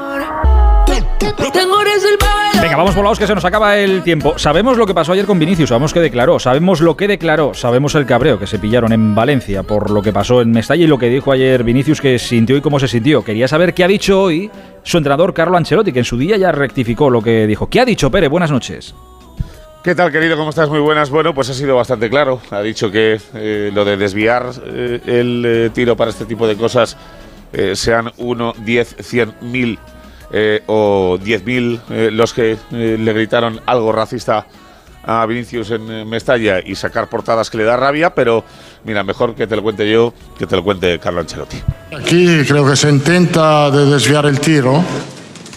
Venga, 2.61 2.77
vamos 2.77 2.95
volados 2.95 3.19
que 3.19 3.27
se 3.27 3.35
nos 3.35 3.45
acaba 3.45 3.77
el 3.79 4.03
tiempo. 4.03 4.39
Sabemos 4.39 4.77
lo 4.77 4.87
que 4.87 4.95
pasó 4.95 5.13
ayer 5.13 5.27
con 5.27 5.39
Vinicius, 5.39 5.69
sabemos 5.69 5.93
que 5.93 6.01
declaró, 6.01 6.39
sabemos 6.39 6.81
lo 6.81 6.97
que 6.97 7.07
declaró, 7.07 7.55
sabemos 7.55 7.95
el 7.95 8.07
cabreo 8.07 8.39
que 8.39 8.47
se 8.47 8.59
pillaron 8.59 8.93
en 8.93 9.15
Valencia 9.15 9.63
por 9.63 9.91
lo 9.91 10.03
que 10.03 10.13
pasó 10.13 10.41
en 10.41 10.51
Mestalla 10.51 10.85
y 10.85 10.87
lo 10.87 10.99
que 10.99 11.09
dijo 11.09 11.33
ayer 11.33 11.65
Vinicius 11.65 12.01
que 12.01 12.19
sintió 12.19 12.57
y 12.57 12.61
cómo 12.61 12.81
se 12.81 12.89
sintió. 12.89 13.23
Quería 13.23 13.49
saber 13.49 13.75
qué 13.75 13.85
ha 13.85 13.89
dicho 13.89 14.21
hoy 14.21 14.51
su 14.83 14.97
entrenador 14.97 15.35
Carlo 15.35 15.57
Ancelotti, 15.57 15.93
que 15.93 16.01
en 16.01 16.05
su 16.05 16.19
día 16.19 16.37
ya 16.37 16.53
rectificó 16.53 17.11
lo 17.11 17.23
que 17.23 17.47
dijo. 17.47 17.69
¿Qué 17.69 17.81
ha 17.81 17.85
dicho 17.85 18.11
Pere? 18.11 18.29
Buenas 18.29 18.51
noches. 18.51 18.95
¿Qué 19.83 19.95
tal, 19.95 20.11
querido? 20.11 20.37
¿Cómo 20.37 20.51
estás? 20.51 20.69
Muy 20.69 20.81
buenas. 20.81 21.11
Bueno, 21.11 21.33
pues 21.35 21.49
ha 21.51 21.55
sido 21.55 21.77
bastante 21.77 22.11
claro. 22.11 22.41
Ha 22.51 22.61
dicho 22.61 22.91
que 22.91 23.21
eh, 23.35 23.71
lo 23.73 23.85
de 23.85 23.97
desviar 23.97 24.51
eh, 24.65 25.01
el 25.07 25.45
eh, 25.47 25.71
tiro 25.73 25.97
para 25.97 26.11
este 26.11 26.25
tipo 26.25 26.49
de 26.49 26.57
cosas, 26.57 26.97
eh, 27.53 27.77
sean 27.77 28.11
1, 28.17 28.55
10, 28.65 28.97
100, 29.01 29.35
1000 29.41 29.79
eh, 30.33 30.63
o 30.67 31.19
10.000 31.23 31.81
eh, 31.91 32.11
los 32.13 32.33
que 32.33 32.59
eh, 32.73 32.97
le 32.99 33.13
gritaron 33.13 33.61
algo 33.67 33.93
racista 33.93 34.47
a 35.07 35.25
Vinicius 35.25 35.71
en 35.71 35.91
eh, 35.91 36.05
Mestalla 36.05 36.61
y 36.61 36.75
sacar 36.75 37.09
portadas 37.09 37.49
que 37.49 37.59
le 37.59 37.65
da 37.65 37.77
rabia, 37.77 38.15
pero 38.15 38.45
mira, 38.85 39.05
mejor 39.05 39.35
que 39.35 39.47
te 39.47 39.55
lo 39.55 39.63
cuente 39.63 39.91
yo 39.91 40.13
que 40.37 40.47
te 40.47 40.57
lo 40.57 40.65
cuente 40.65 40.99
Carlo 40.99 41.21
Ancelotti. 41.21 41.59
Aquí 41.97 42.45
creo 42.47 42.69
que 42.69 42.77
se 42.77 42.91
intenta 42.91 43.71
de 43.71 43.87
desviar 43.87 44.27
el 44.27 44.41
tiro. 44.41 44.83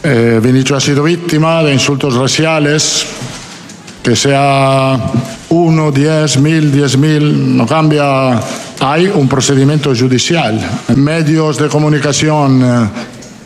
Eh, 0.04 0.40
Vinicius 0.42 0.78
ha 0.78 0.86
sido 0.86 1.04
víctima 1.04 1.64
de 1.64 1.74
insultos 1.74 2.16
raciales. 2.16 3.08
Que 4.04 4.16
sea 4.16 4.98
uno, 5.50 5.92
diez 5.92 6.38
mil, 6.38 6.72
diez 6.72 6.98
mil, 6.98 7.58
no 7.58 7.68
cambia. 7.68 8.40
Hay 8.80 9.08
un 9.08 9.28
procedimiento 9.28 9.94
judicial. 9.94 10.58
Medios 10.96 11.58
de 11.58 11.68
comunicación 11.68 12.62
eh, 12.64 12.90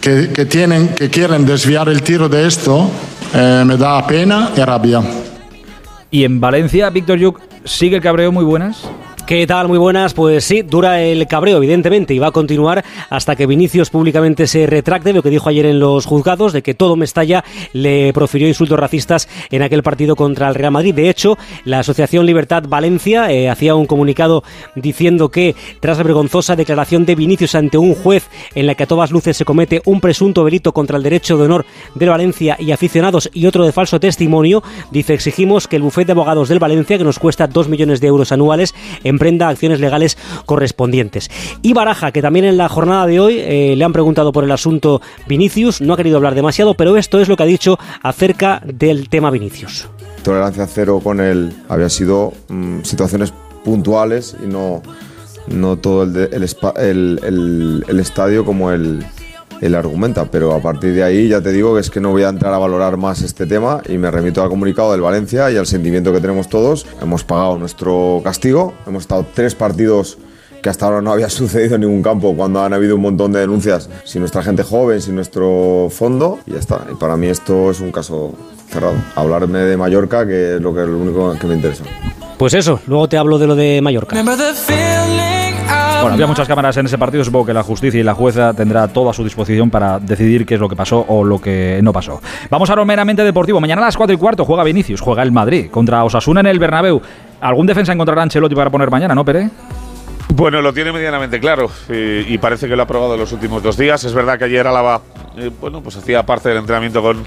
que, 0.03 0.45
tienen, 0.45 0.89
que 0.89 1.09
quieren 1.09 1.45
desviar 1.45 1.87
el 1.87 2.03
tiro 2.03 2.27
de 2.27 2.45
esto, 2.45 2.89
eh, 3.33 3.63
me 3.65 3.77
da 3.77 4.05
pena 4.05 4.51
y 4.55 4.59
rabia. 4.59 5.01
Y 6.11 6.25
en 6.25 6.41
Valencia, 6.41 6.89
Víctor 6.89 7.17
Yuk, 7.19 7.39
¿sigue 7.63 7.95
el 7.95 8.01
cabreo 8.01 8.29
muy 8.31 8.43
buenas? 8.43 8.83
¿Qué 9.25 9.47
tal? 9.47 9.69
Muy 9.69 9.77
buenas. 9.77 10.13
Pues 10.13 10.43
sí, 10.43 10.63
dura 10.63 11.01
el 11.01 11.25
cabreo, 11.27 11.55
evidentemente, 11.55 12.13
y 12.13 12.19
va 12.19 12.27
a 12.27 12.31
continuar 12.31 12.83
hasta 13.09 13.37
que 13.37 13.47
Vinicius 13.47 13.89
públicamente 13.89 14.47
se 14.47 14.65
retracte 14.65 15.09
de 15.09 15.13
lo 15.13 15.23
que 15.23 15.29
dijo 15.29 15.47
ayer 15.47 15.65
en 15.65 15.79
los 15.79 16.05
juzgados, 16.05 16.51
de 16.51 16.61
que 16.61 16.73
todo 16.73 16.97
Mestalla 16.97 17.41
le 17.71 18.11
profirió 18.11 18.49
insultos 18.49 18.77
racistas 18.77 19.29
en 19.49 19.61
aquel 19.61 19.81
partido 19.81 20.17
contra 20.17 20.49
el 20.49 20.55
Real 20.55 20.73
Madrid. 20.73 20.93
De 20.93 21.09
hecho, 21.09 21.37
la 21.63 21.79
Asociación 21.79 22.25
Libertad 22.25 22.63
Valencia 22.67 23.31
eh, 23.31 23.49
hacía 23.49 23.75
un 23.75 23.85
comunicado 23.85 24.43
diciendo 24.75 25.29
que, 25.29 25.55
tras 25.79 25.99
la 25.99 26.03
vergonzosa 26.03 26.57
declaración 26.57 27.05
de 27.05 27.15
Vinicius 27.15 27.55
ante 27.55 27.77
un 27.77 27.95
juez 27.95 28.29
en 28.55 28.67
la 28.67 28.75
que 28.75 28.83
a 28.83 28.87
todas 28.87 29.11
luces 29.11 29.37
se 29.37 29.45
comete 29.45 29.81
un 29.85 30.01
presunto 30.01 30.43
delito 30.43 30.73
contra 30.73 30.97
el 30.97 31.03
derecho 31.03 31.37
de 31.37 31.45
honor 31.45 31.65
del 31.95 32.09
Valencia 32.09 32.57
y 32.59 32.73
aficionados 32.73 33.29
y 33.33 33.45
otro 33.45 33.63
de 33.63 33.71
falso 33.71 34.01
testimonio, 34.01 34.63
dice, 34.91 35.13
exigimos 35.13 35.69
que 35.69 35.77
el 35.77 35.81
bufete 35.81 36.07
de 36.07 36.11
abogados 36.11 36.49
del 36.49 36.59
Valencia, 36.59 36.97
que 36.97 37.05
nos 37.05 37.19
cuesta 37.19 37.47
2 37.47 37.69
millones 37.69 38.01
de 38.01 38.07
euros 38.07 38.33
anuales, 38.33 38.75
emprenda 39.13 39.47
acciones 39.49 39.79
legales 39.79 40.17
correspondientes. 40.45 41.29
Y 41.61 41.73
Baraja, 41.73 42.11
que 42.11 42.21
también 42.21 42.45
en 42.45 42.57
la 42.57 42.67
jornada 42.69 43.05
de 43.07 43.19
hoy 43.19 43.37
eh, 43.39 43.75
le 43.77 43.83
han 43.83 43.93
preguntado 43.93 44.31
por 44.31 44.43
el 44.43 44.51
asunto 44.51 45.01
Vinicius, 45.27 45.81
no 45.81 45.93
ha 45.93 45.97
querido 45.97 46.17
hablar 46.17 46.35
demasiado, 46.35 46.73
pero 46.73 46.97
esto 46.97 47.19
es 47.19 47.27
lo 47.29 47.37
que 47.37 47.43
ha 47.43 47.45
dicho 47.47 47.77
acerca 48.01 48.61
del 48.65 49.09
tema 49.09 49.29
Vinicius. 49.31 49.87
Tolerancia 50.23 50.67
cero 50.67 50.99
con 51.03 51.19
él 51.19 51.53
había 51.69 51.89
sido 51.89 52.33
mm, 52.49 52.81
situaciones 52.83 53.33
puntuales 53.63 54.35
y 54.43 54.47
no, 54.47 54.81
no 55.47 55.77
todo 55.77 56.03
el, 56.03 56.15
el, 56.31 56.43
el- 56.77 57.19
el- 57.23 57.85
el 57.87 57.99
estadio 57.99 58.45
como 58.45 58.71
él, 58.71 59.05
él 59.61 59.75
argumenta, 59.75 60.25
pero 60.25 60.53
a 60.53 60.61
partir 60.61 60.93
de 60.93 61.03
ahí 61.03 61.27
ya 61.27 61.41
te 61.41 61.51
digo 61.51 61.73
que 61.73 61.81
es 61.81 61.89
que 61.89 61.99
no 61.99 62.11
voy 62.11 62.23
a 62.23 62.29
entrar 62.29 62.53
a 62.53 62.57
valorar 62.57 62.97
más 62.97 63.21
este 63.21 63.45
tema 63.45 63.81
y 63.87 63.97
me 63.97 64.11
remito 64.11 64.41
al 64.43 64.49
comunicado 64.49 64.91
del 64.91 65.01
Valencia 65.01 65.51
y 65.51 65.57
al 65.57 65.65
sentimiento 65.65 66.11
que 66.11 66.19
tenemos 66.19 66.49
todos. 66.49 66.85
Hemos 67.01 67.23
pagado 67.23 67.57
nuestro 67.57 68.21
castigo, 68.23 68.73
hemos 68.87 69.03
estado 69.03 69.25
tres 69.33 69.55
partidos 69.55 70.17
que 70.61 70.69
hasta 70.69 70.85
ahora 70.85 71.01
no 71.01 71.11
había 71.11 71.29
sucedido 71.29 71.75
en 71.75 71.81
ningún 71.81 72.01
campo 72.01 72.35
cuando 72.35 72.63
han 72.63 72.73
habido 72.73 72.95
un 72.95 73.01
montón 73.01 73.31
de 73.33 73.41
denuncias 73.41 73.89
sin 74.05 74.21
nuestra 74.21 74.41
gente 74.41 74.63
joven, 74.63 75.01
sin 75.01 75.15
nuestro 75.15 75.89
fondo 75.91 76.39
y 76.47 76.53
ya 76.53 76.59
está. 76.59 76.85
Y 76.91 76.95
para 76.95 77.17
mí 77.17 77.27
esto 77.27 77.69
es 77.69 77.79
un 77.79 77.91
caso 77.91 78.33
cerrado. 78.69 78.95
Hablarme 79.15 79.59
de 79.59 79.77
Mallorca, 79.77 80.25
que 80.25 80.55
es 80.55 80.61
lo, 80.61 80.73
que, 80.73 80.81
lo 80.81 80.97
único 80.97 81.37
que 81.39 81.47
me 81.47 81.55
interesa. 81.55 81.83
Pues 82.37 82.53
eso, 82.53 82.79
luego 82.87 83.07
te 83.07 83.17
hablo 83.17 83.37
de 83.37 83.47
lo 83.47 83.55
de 83.55 83.81
Mallorca. 83.81 84.15
Bueno, 86.03 86.15
había 86.15 86.27
muchas 86.27 86.47
cámaras 86.47 86.75
en 86.77 86.85
ese 86.85 86.97
partido, 86.97 87.23
supongo 87.23 87.45
que 87.45 87.53
la 87.53 87.63
justicia 87.63 87.99
y 87.99 88.03
la 88.03 88.13
jueza 88.13 88.53
tendrá 88.53 88.87
todo 88.89 89.09
a 89.09 89.13
su 89.13 89.23
disposición 89.23 89.69
para 89.69 89.99
decidir 89.99 90.45
qué 90.45 90.55
es 90.55 90.59
lo 90.59 90.67
que 90.67 90.75
pasó 90.75 91.05
o 91.07 91.23
lo 91.23 91.39
que 91.39 91.79
no 91.81 91.93
pasó. 91.93 92.21
Vamos 92.49 92.69
a 92.69 92.75
lo 92.75 92.85
meramente 92.85 93.23
deportivo. 93.23 93.61
Mañana 93.61 93.81
a 93.81 93.85
las 93.85 93.95
4 93.95 94.13
y 94.13 94.17
cuarto 94.17 94.43
juega 94.43 94.63
Vinicius, 94.63 94.99
juega 94.99 95.23
el 95.23 95.31
Madrid 95.31 95.69
contra 95.71 96.03
Osasuna 96.03 96.41
en 96.41 96.47
el 96.47 96.59
Bernabéu. 96.59 97.01
¿Algún 97.39 97.65
defensa 97.65 97.93
encontrará 97.93 98.21
Ancelotti 98.21 98.53
para 98.53 98.69
poner 98.69 98.91
mañana, 98.91 99.15
no, 99.15 99.23
Pere? 99.23 99.49
Bueno, 100.35 100.61
lo 100.61 100.73
tiene 100.73 100.91
medianamente 100.91 101.39
claro 101.39 101.69
eh, 101.89 102.25
y 102.27 102.37
parece 102.37 102.67
que 102.67 102.75
lo 102.75 102.83
ha 102.83 102.87
probado 102.87 103.13
en 103.13 103.21
los 103.21 103.31
últimos 103.31 103.63
dos 103.63 103.77
días. 103.77 104.03
Es 104.03 104.13
verdad 104.13 104.37
que 104.37 104.45
ayer 104.45 104.67
Álava, 104.67 105.01
eh, 105.37 105.51
bueno, 105.61 105.81
pues 105.81 105.95
hacía 105.95 106.25
parte 106.25 106.49
del 106.49 106.57
entrenamiento 106.57 107.01
con 107.01 107.23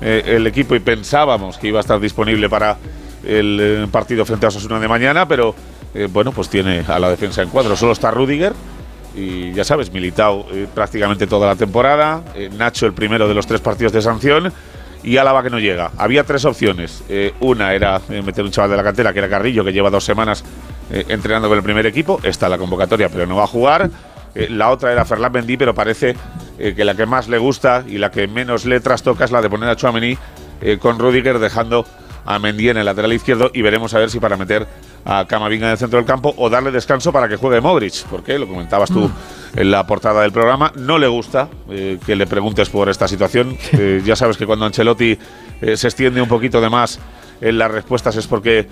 eh, 0.00 0.22
el 0.26 0.46
equipo 0.46 0.74
y 0.74 0.80
pensábamos 0.80 1.58
que 1.58 1.68
iba 1.68 1.78
a 1.78 1.80
estar 1.80 1.98
disponible 2.00 2.48
para 2.48 2.76
el 3.24 3.58
eh, 3.60 3.86
partido 3.90 4.24
frente 4.24 4.46
a 4.46 4.48
Osasuna 4.48 4.78
de 4.78 4.88
mañana, 4.88 5.26
pero 5.26 5.54
eh, 5.96 6.08
bueno, 6.12 6.30
pues 6.30 6.50
tiene 6.50 6.84
a 6.86 6.98
la 6.98 7.08
defensa 7.08 7.40
en 7.40 7.48
cuadro. 7.48 7.74
Solo 7.74 7.92
está 7.92 8.10
Rudiger 8.10 8.52
y 9.14 9.52
ya 9.54 9.64
sabes, 9.64 9.90
Militao 9.90 10.46
eh, 10.52 10.66
prácticamente 10.72 11.26
toda 11.26 11.46
la 11.46 11.56
temporada, 11.56 12.22
eh, 12.34 12.50
Nacho 12.54 12.84
el 12.84 12.92
primero 12.92 13.26
de 13.26 13.32
los 13.32 13.46
tres 13.46 13.62
partidos 13.62 13.94
de 13.94 14.02
sanción 14.02 14.52
y 15.02 15.16
Álava 15.16 15.42
que 15.42 15.48
no 15.48 15.58
llega. 15.58 15.92
Había 15.96 16.24
tres 16.24 16.44
opciones. 16.44 17.02
Una 17.40 17.72
era 17.72 18.00
meter 18.08 18.44
un 18.44 18.50
chaval 18.50 18.72
de 18.72 18.76
la 18.76 18.82
cantera, 18.82 19.12
que 19.12 19.20
era 19.20 19.28
Carrillo, 19.28 19.64
que 19.64 19.72
lleva 19.72 19.88
dos 19.88 20.04
semanas 20.04 20.44
entrenando 20.90 21.48
con 21.48 21.56
el 21.56 21.62
primer 21.62 21.86
equipo. 21.86 22.18
Está 22.24 22.48
la 22.48 22.58
convocatoria, 22.58 23.08
pero 23.08 23.24
no 23.24 23.36
va 23.36 23.44
a 23.44 23.46
jugar. 23.46 23.88
La 24.34 24.70
otra 24.70 24.90
era 24.90 25.04
Ferland 25.04 25.36
Mendy, 25.36 25.56
pero 25.56 25.76
parece 25.76 26.16
que 26.58 26.84
la 26.84 26.96
que 26.96 27.06
más 27.06 27.28
le 27.28 27.38
gusta 27.38 27.84
y 27.86 27.98
la 27.98 28.10
que 28.10 28.26
menos 28.26 28.64
le 28.64 28.80
trastoca 28.80 29.24
es 29.26 29.30
la 29.30 29.40
de 29.40 29.48
poner 29.48 29.68
a 29.68 29.76
Chouameni 29.76 30.18
con 30.80 30.98
Rudiger 30.98 31.38
dejando 31.38 31.86
a 32.24 32.40
Mendy 32.40 32.70
en 32.70 32.78
el 32.78 32.86
lateral 32.86 33.12
izquierdo 33.12 33.52
y 33.54 33.62
veremos 33.62 33.94
a 33.94 34.00
ver 34.00 34.10
si 34.10 34.18
para 34.18 34.36
meter 34.36 34.66
a 35.06 35.24
Camavinga 35.26 35.66
en 35.66 35.72
el 35.72 35.78
centro 35.78 35.98
del 35.98 36.06
campo 36.06 36.34
o 36.36 36.50
darle 36.50 36.72
descanso 36.72 37.12
para 37.12 37.28
que 37.28 37.36
juegue 37.36 37.60
Modric, 37.60 38.04
porque 38.10 38.38
lo 38.38 38.48
comentabas 38.48 38.90
tú 38.90 39.08
en 39.54 39.70
la 39.70 39.86
portada 39.86 40.22
del 40.22 40.32
programa, 40.32 40.72
no 40.74 40.98
le 40.98 41.06
gusta 41.06 41.48
eh, 41.70 41.98
que 42.04 42.16
le 42.16 42.26
preguntes 42.26 42.68
por 42.68 42.88
esta 42.88 43.08
situación. 43.08 43.56
Eh, 43.72 44.02
ya 44.04 44.16
sabes 44.16 44.36
que 44.36 44.46
cuando 44.46 44.66
Ancelotti 44.66 45.16
eh, 45.60 45.76
se 45.76 45.86
extiende 45.86 46.20
un 46.20 46.28
poquito 46.28 46.60
de 46.60 46.68
más 46.68 46.98
en 47.40 47.58
las 47.58 47.70
respuestas 47.70 48.16
es 48.16 48.26
porque 48.26 48.66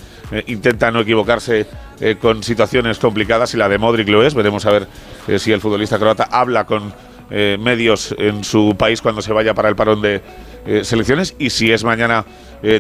intenta 0.47 0.91
no 0.91 1.00
equivocarse 1.00 1.67
con 2.23 2.43
situaciones 2.43 2.99
complicadas 2.99 3.53
y 3.53 3.59
la 3.59 3.69
de 3.69 3.76
Modric 3.76 4.09
lo 4.09 4.25
es. 4.25 4.35
Veremos 4.35 4.64
a 4.64 4.71
ver 4.71 4.88
si 5.38 5.53
el 5.53 5.61
futbolista 5.61 5.99
croata 5.99 6.29
habla 6.31 6.64
con 6.64 6.95
medios 7.29 8.14
en 8.17 8.43
su 8.43 8.75
país 8.79 9.03
cuando 9.03 9.21
se 9.21 9.35
vaya 9.35 9.53
para 9.53 9.69
el 9.69 9.76
parón 9.76 10.00
de 10.00 10.23
selecciones 10.83 11.37
y 11.38 11.50
si 11.50 11.73
es 11.73 11.85
mañana 11.85 12.25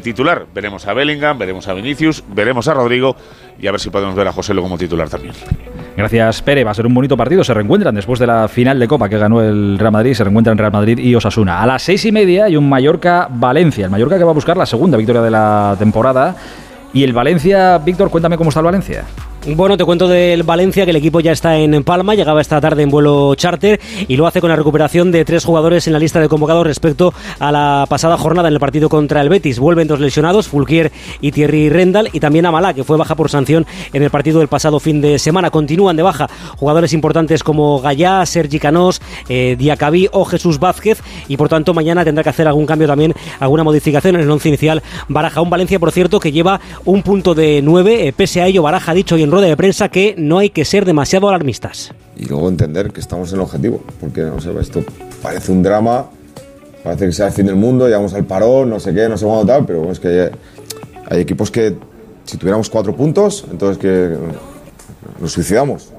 titular. 0.02 0.46
Veremos 0.54 0.86
a 0.86 0.94
Bellingham, 0.94 1.36
veremos 1.36 1.68
a 1.68 1.74
Vinicius, 1.74 2.24
veremos 2.28 2.66
a 2.66 2.72
Rodrigo 2.72 3.14
y 3.60 3.66
a 3.66 3.70
ver 3.70 3.80
si 3.80 3.90
podemos 3.90 4.14
ver 4.14 4.28
a 4.28 4.32
José 4.32 4.54
como 4.54 4.76
titular 4.76 5.08
también. 5.08 5.34
Gracias, 5.96 6.42
Pere. 6.42 6.64
Va 6.64 6.72
a 6.72 6.74
ser 6.74 6.86
un 6.86 6.94
bonito 6.94 7.16
partido. 7.16 7.44
Se 7.44 7.54
reencuentran 7.54 7.94
después 7.94 8.18
de 8.18 8.26
la 8.26 8.48
final 8.48 8.78
de 8.78 8.88
Copa 8.88 9.08
que 9.08 9.16
ganó 9.16 9.40
el 9.40 9.78
Real 9.78 9.92
Madrid. 9.92 10.14
Se 10.14 10.24
reencuentran 10.24 10.58
Real 10.58 10.72
Madrid 10.72 10.98
y 10.98 11.14
Osasuna. 11.14 11.62
A 11.62 11.66
las 11.66 11.82
seis 11.82 12.04
y 12.04 12.12
media 12.12 12.46
hay 12.46 12.56
un 12.56 12.68
Mallorca-Valencia. 12.68 13.84
El 13.84 13.90
Mallorca 13.90 14.18
que 14.18 14.24
va 14.24 14.30
a 14.30 14.34
buscar 14.34 14.56
la 14.56 14.66
segunda 14.66 14.96
victoria 14.96 15.22
de 15.22 15.30
la 15.30 15.76
temporada. 15.78 16.34
Y 16.92 17.04
el 17.04 17.12
Valencia, 17.12 17.78
Víctor, 17.78 18.10
cuéntame 18.10 18.36
cómo 18.36 18.50
está 18.50 18.60
el 18.60 18.66
Valencia. 18.66 19.04
Bueno, 19.46 19.76
te 19.76 19.84
cuento 19.84 20.08
del 20.08 20.42
Valencia 20.42 20.86
que 20.86 20.90
el 20.90 20.96
equipo 20.96 21.20
ya 21.20 21.30
está 21.30 21.58
en 21.58 21.84
Palma, 21.84 22.14
llegaba 22.14 22.40
esta 22.40 22.62
tarde 22.62 22.82
en 22.82 22.88
vuelo 22.88 23.34
charter 23.34 23.78
y 24.08 24.16
lo 24.16 24.26
hace 24.26 24.40
con 24.40 24.48
la 24.48 24.56
recuperación 24.56 25.12
de 25.12 25.22
tres 25.26 25.44
jugadores 25.44 25.86
en 25.86 25.92
la 25.92 25.98
lista 25.98 26.18
de 26.18 26.30
convocados 26.30 26.66
respecto 26.66 27.12
a 27.38 27.52
la 27.52 27.84
pasada 27.86 28.16
jornada 28.16 28.48
en 28.48 28.54
el 28.54 28.60
partido 28.60 28.88
contra 28.88 29.20
el 29.20 29.28
Betis. 29.28 29.58
Vuelven 29.58 29.86
dos 29.86 30.00
lesionados, 30.00 30.48
Fulquier 30.48 30.92
y 31.20 31.30
Thierry 31.30 31.68
Rendal 31.68 32.08
y 32.14 32.20
también 32.20 32.46
Amalá, 32.46 32.72
que 32.72 32.84
fue 32.84 32.96
baja 32.96 33.16
por 33.16 33.28
sanción 33.28 33.66
en 33.92 34.02
el 34.02 34.08
partido 34.08 34.38
del 34.38 34.48
pasado 34.48 34.80
fin 34.80 35.02
de 35.02 35.18
semana. 35.18 35.50
Continúan 35.50 35.94
de 35.94 36.02
baja 36.02 36.30
jugadores 36.56 36.94
importantes 36.94 37.44
como 37.44 37.82
Gallá, 37.82 38.24
Sergi 38.24 38.58
Canós, 38.58 39.02
eh, 39.28 39.56
Diacabí 39.58 40.08
o 40.12 40.24
Jesús 40.24 40.58
Vázquez 40.58 41.02
y 41.28 41.36
por 41.36 41.50
tanto 41.50 41.74
mañana 41.74 42.02
tendrá 42.02 42.24
que 42.24 42.30
hacer 42.30 42.48
algún 42.48 42.64
cambio 42.64 42.88
también, 42.88 43.12
alguna 43.40 43.62
modificación 43.62 44.14
en 44.14 44.22
el 44.22 44.30
once 44.30 44.48
inicial. 44.48 44.82
Baraja, 45.08 45.42
un 45.42 45.50
Valencia 45.50 45.78
por 45.78 45.92
cierto 45.92 46.18
que 46.18 46.32
lleva 46.32 46.62
un 46.86 47.02
punto 47.02 47.34
de 47.34 47.60
nueve, 47.62 48.08
eh, 48.08 48.14
pese 48.14 48.40
a 48.40 48.46
ello 48.46 48.62
Baraja 48.62 48.92
ha 48.92 48.94
dicho 48.94 49.16
hoy 49.16 49.22
en 49.22 49.33
rueda 49.34 49.48
de 49.48 49.56
prensa 49.56 49.88
que 49.88 50.14
no 50.16 50.38
hay 50.38 50.50
que 50.50 50.64
ser 50.64 50.84
demasiado 50.84 51.28
alarmistas. 51.28 51.92
Y 52.16 52.26
luego 52.26 52.48
entender 52.48 52.92
que 52.92 53.00
estamos 53.00 53.30
en 53.30 53.36
el 53.36 53.40
objetivo, 53.42 53.82
porque 54.00 54.20
no 54.22 54.40
sé, 54.40 54.50
esto 54.60 54.84
parece 55.20 55.50
un 55.50 55.62
drama, 55.62 56.06
parece 56.84 57.06
que 57.06 57.12
sea 57.12 57.26
el 57.26 57.32
fin 57.32 57.46
del 57.46 57.56
mundo, 57.56 57.86
llegamos 57.86 58.14
al 58.14 58.24
parón, 58.24 58.70
no 58.70 58.78
sé 58.78 58.94
qué, 58.94 59.08
no 59.08 59.18
sé 59.18 59.26
cuándo 59.26 59.44
tal, 59.44 59.66
pero 59.66 59.90
es 59.90 59.98
que 59.98 60.08
hay, 60.08 60.30
hay 61.10 61.20
equipos 61.20 61.50
que 61.50 61.74
si 62.24 62.36
tuviéramos 62.36 62.70
cuatro 62.70 62.94
puntos, 62.94 63.44
entonces 63.50 63.78
que 63.78 64.16
nos 65.20 65.32
suicidamos. 65.32 65.90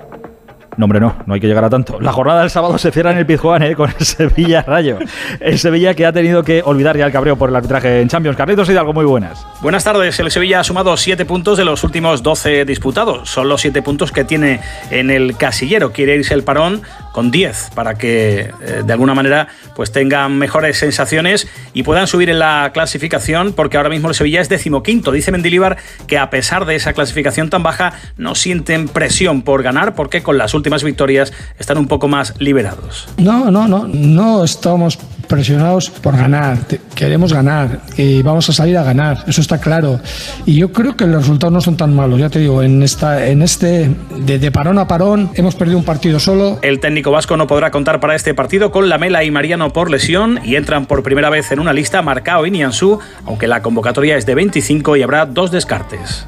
No, 0.78 0.86
hombre, 0.86 1.00
no, 1.00 1.16
no 1.26 1.34
hay 1.34 1.40
que 1.40 1.48
llegar 1.48 1.64
a 1.64 1.70
tanto. 1.70 2.00
La 2.00 2.12
jornada 2.12 2.42
del 2.42 2.50
sábado 2.50 2.78
se 2.78 2.92
cierra 2.92 3.12
en 3.12 3.18
el 3.18 3.26
Pizjuán 3.26 3.64
¿eh? 3.64 3.76
con 3.76 3.90
el 3.90 3.96
Sevilla 4.06 4.62
Rayo. 4.62 5.00
El 5.40 5.58
Sevilla 5.58 5.94
que 5.94 6.06
ha 6.06 6.12
tenido 6.12 6.44
que 6.44 6.62
olvidar 6.64 6.98
ya 6.98 7.06
el 7.06 7.12
cabreo 7.12 7.36
por 7.36 7.50
el 7.50 7.56
arbitraje 7.56 8.02
en 8.02 8.10
Champions. 8.10 8.38
Carlitos 8.38 8.70
Hidalgo, 8.70 8.94
muy 8.94 9.06
buenas. 9.06 9.46
Buenas 9.62 9.84
tardes. 9.84 10.20
El 10.20 10.32
Sevilla 10.32 10.60
ha 10.60 10.64
sumado 10.64 10.96
7 10.98 11.26
puntos 11.26 11.58
de 11.58 11.66
los 11.66 11.84
últimos 11.84 12.24
12 12.24 12.66
disputados. 12.66 13.30
Son 13.30 13.48
los 13.48 13.62
7 13.62 13.82
puntos 13.82 14.12
que 14.12 14.24
tiene 14.24 14.60
en 14.92 15.10
el 15.12 15.38
casillero. 15.38 15.92
Quiere 15.92 16.16
irse 16.16 16.34
el 16.34 16.44
parón 16.44 16.82
con 17.16 17.32
10 17.32 17.70
para 17.74 17.96
que 17.96 18.52
eh, 18.62 18.84
de 18.86 18.92
alguna 18.92 19.14
manera 19.14 19.48
pues 19.74 19.94
tengan 19.94 20.38
mejores 20.38 20.78
sensaciones 20.78 21.48
y 21.74 21.84
puedan 21.84 22.08
subir 22.08 22.30
en 22.30 22.40
la 22.40 22.72
clasificación 22.74 23.54
porque 23.54 23.78
ahora 23.78 23.88
mismo 23.88 24.10
el 24.10 24.16
Sevilla 24.16 24.42
es 24.42 24.50
decimoquinto. 24.50 25.14
Dice 25.14 25.32
Mendilibar 25.32 25.78
que 26.08 26.18
a 26.18 26.30
pesar 26.30 26.66
de 26.66 26.76
esa 26.76 26.92
clasificación 26.92 27.50
tan 27.50 27.64
baja 27.64 27.94
no 28.18 28.36
sienten 28.36 28.90
presión 28.90 29.44
por 29.44 29.64
ganar 29.64 29.96
porque 29.96 30.24
con 30.24 30.38
las 30.38 30.54
últimas 30.54 30.84
victorias 30.84 31.32
están 31.58 31.78
un 31.78 31.88
poco 31.88 32.10
más 32.10 32.34
liberados. 32.40 33.08
No, 33.16 33.50
no, 33.50 33.66
no, 33.66 33.88
no 33.88 34.44
estamos 34.44 35.00
presionados 35.28 35.90
por 35.90 36.16
ganar, 36.16 36.58
queremos 36.96 37.34
ganar 37.34 37.82
y 37.98 38.22
vamos 38.22 38.50
a 38.50 38.54
salir 38.54 38.78
a 38.78 38.84
ganar, 38.84 39.24
eso 39.28 39.42
está 39.42 39.60
claro. 39.60 40.00
Y 40.46 40.56
yo 40.56 40.72
creo 40.72 40.96
que 40.96 41.06
los 41.06 41.24
resultados 41.24 41.54
no 41.54 41.62
son 41.62 41.78
tan 41.78 41.96
malos, 41.96 42.20
ya 42.20 42.30
te 42.30 42.40
digo, 42.40 42.64
en, 42.64 42.84
esta, 42.84 43.28
en 43.28 43.42
este 43.42 43.90
de, 44.18 44.40
de 44.40 44.52
parón 44.52 44.80
a 44.80 44.88
parón 44.88 45.32
hemos 45.36 45.56
perdido 45.56 45.78
un 45.78 45.86
partido 45.86 46.20
solo. 46.20 46.60
El 46.62 46.80
técnico 46.80 47.12
vasco 47.12 47.38
no 47.38 47.48
podrá 47.48 47.72
contar 47.72 48.00
para 48.00 48.16
este 48.16 48.34
partido 48.34 48.72
con 48.72 48.90
Lamela 48.90 49.24
y 49.24 49.32
Mariano 49.32 49.72
por 49.74 49.92
lesión 49.92 50.40
y 50.44 50.56
entran 50.56 50.86
por 50.86 51.04
primera 51.04 51.30
vez 51.30 51.52
en 51.52 51.60
una 51.60 51.74
lista 51.74 52.02
Marcao 52.02 52.46
y 52.46 52.52
Nianzú, 52.52 53.00
aunque 53.26 53.48
la 53.48 53.62
convocatoria 53.62 54.18
es 54.18 54.26
de 54.26 54.36
25 54.36 54.96
y 54.96 55.04
habrá 55.04 55.26
dos 55.26 55.52
descartes. 55.52 56.26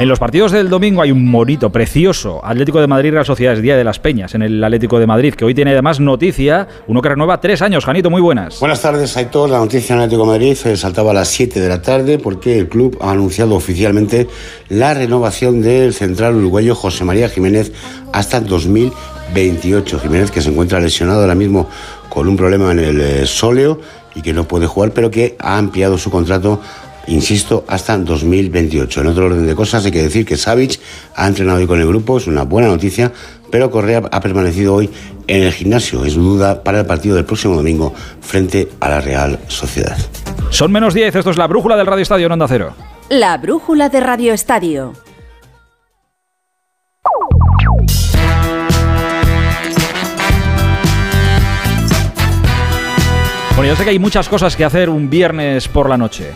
En 0.00 0.06
los 0.06 0.20
partidos 0.20 0.52
del 0.52 0.68
domingo 0.68 1.02
hay 1.02 1.10
un 1.10 1.32
bonito, 1.32 1.72
precioso 1.72 2.40
Atlético 2.44 2.80
de 2.80 2.86
Madrid 2.86 3.10
Real 3.10 3.26
Sociedad, 3.26 3.54
es 3.54 3.62
Día 3.62 3.76
de 3.76 3.82
las 3.82 3.98
Peñas 3.98 4.32
en 4.36 4.42
el 4.42 4.62
Atlético 4.62 5.00
de 5.00 5.08
Madrid, 5.08 5.34
que 5.34 5.44
hoy 5.44 5.54
tiene 5.54 5.72
además 5.72 5.98
noticia, 5.98 6.68
uno 6.86 7.02
que 7.02 7.08
renueva 7.08 7.40
tres 7.40 7.62
años. 7.62 7.84
Janito, 7.84 8.08
muy 8.08 8.20
buenas. 8.20 8.60
Buenas 8.60 8.80
tardes, 8.80 9.16
Aitor. 9.16 9.50
La 9.50 9.58
noticia 9.58 9.94
en 9.94 10.02
Atlético 10.02 10.22
de 10.22 10.28
Madrid 10.28 10.56
eh, 10.66 10.76
saltaba 10.76 11.10
a 11.10 11.14
las 11.14 11.26
7 11.30 11.58
de 11.58 11.68
la 11.68 11.82
tarde 11.82 12.20
porque 12.20 12.60
el 12.60 12.68
club 12.68 12.96
ha 13.00 13.10
anunciado 13.10 13.56
oficialmente 13.56 14.28
la 14.68 14.94
renovación 14.94 15.62
del 15.62 15.92
central 15.92 16.36
uruguayo 16.36 16.76
José 16.76 17.04
María 17.04 17.28
Jiménez 17.28 17.72
hasta 18.12 18.40
2028. 18.40 19.98
Jiménez 19.98 20.30
que 20.30 20.40
se 20.40 20.50
encuentra 20.50 20.78
lesionado 20.78 21.22
ahora 21.22 21.34
mismo 21.34 21.68
con 22.08 22.28
un 22.28 22.36
problema 22.36 22.70
en 22.70 22.78
el 22.78 23.00
eh, 23.00 23.26
sóleo 23.26 23.80
y 24.14 24.22
que 24.22 24.32
no 24.32 24.46
puede 24.46 24.68
jugar, 24.68 24.92
pero 24.92 25.10
que 25.10 25.34
ha 25.40 25.58
ampliado 25.58 25.98
su 25.98 26.08
contrato 26.08 26.60
insisto, 27.08 27.64
hasta 27.68 27.96
2028. 27.98 29.00
En 29.00 29.06
otro 29.06 29.26
orden 29.26 29.46
de 29.46 29.54
cosas, 29.54 29.84
hay 29.84 29.90
que 29.90 30.02
decir 30.02 30.24
que 30.24 30.36
Savic 30.36 30.78
ha 31.14 31.26
entrenado 31.26 31.58
hoy 31.58 31.66
con 31.66 31.80
el 31.80 31.86
grupo, 31.86 32.18
es 32.18 32.26
una 32.26 32.44
buena 32.44 32.68
noticia, 32.68 33.12
pero 33.50 33.70
Correa 33.70 34.02
ha 34.10 34.20
permanecido 34.20 34.74
hoy 34.74 34.90
en 35.26 35.42
el 35.42 35.52
gimnasio. 35.52 36.04
Es 36.04 36.14
duda 36.14 36.62
para 36.62 36.80
el 36.80 36.86
partido 36.86 37.16
del 37.16 37.24
próximo 37.24 37.56
domingo 37.56 37.92
frente 38.20 38.68
a 38.80 38.88
la 38.88 39.00
Real 39.00 39.38
Sociedad. 39.48 39.96
Son 40.50 40.72
menos 40.72 40.94
10, 40.94 41.14
esto 41.14 41.30
es 41.30 41.36
la 41.36 41.46
brújula 41.46 41.76
del 41.76 41.86
Radio 41.86 42.02
Estadio 42.02 42.26
en 42.26 42.32
Onda 42.32 42.48
Cero. 42.48 42.74
La 43.10 43.36
brújula 43.38 43.88
de 43.88 44.00
Radio 44.00 44.32
Estadio. 44.32 44.92
Bueno, 53.58 53.72
yo 53.72 53.76
sé 53.76 53.82
que 53.82 53.90
hay 53.90 53.98
muchas 53.98 54.28
cosas 54.28 54.54
que 54.54 54.64
hacer 54.64 54.88
un 54.88 55.10
viernes 55.10 55.66
por 55.66 55.88
la 55.88 55.96
noche, 55.96 56.32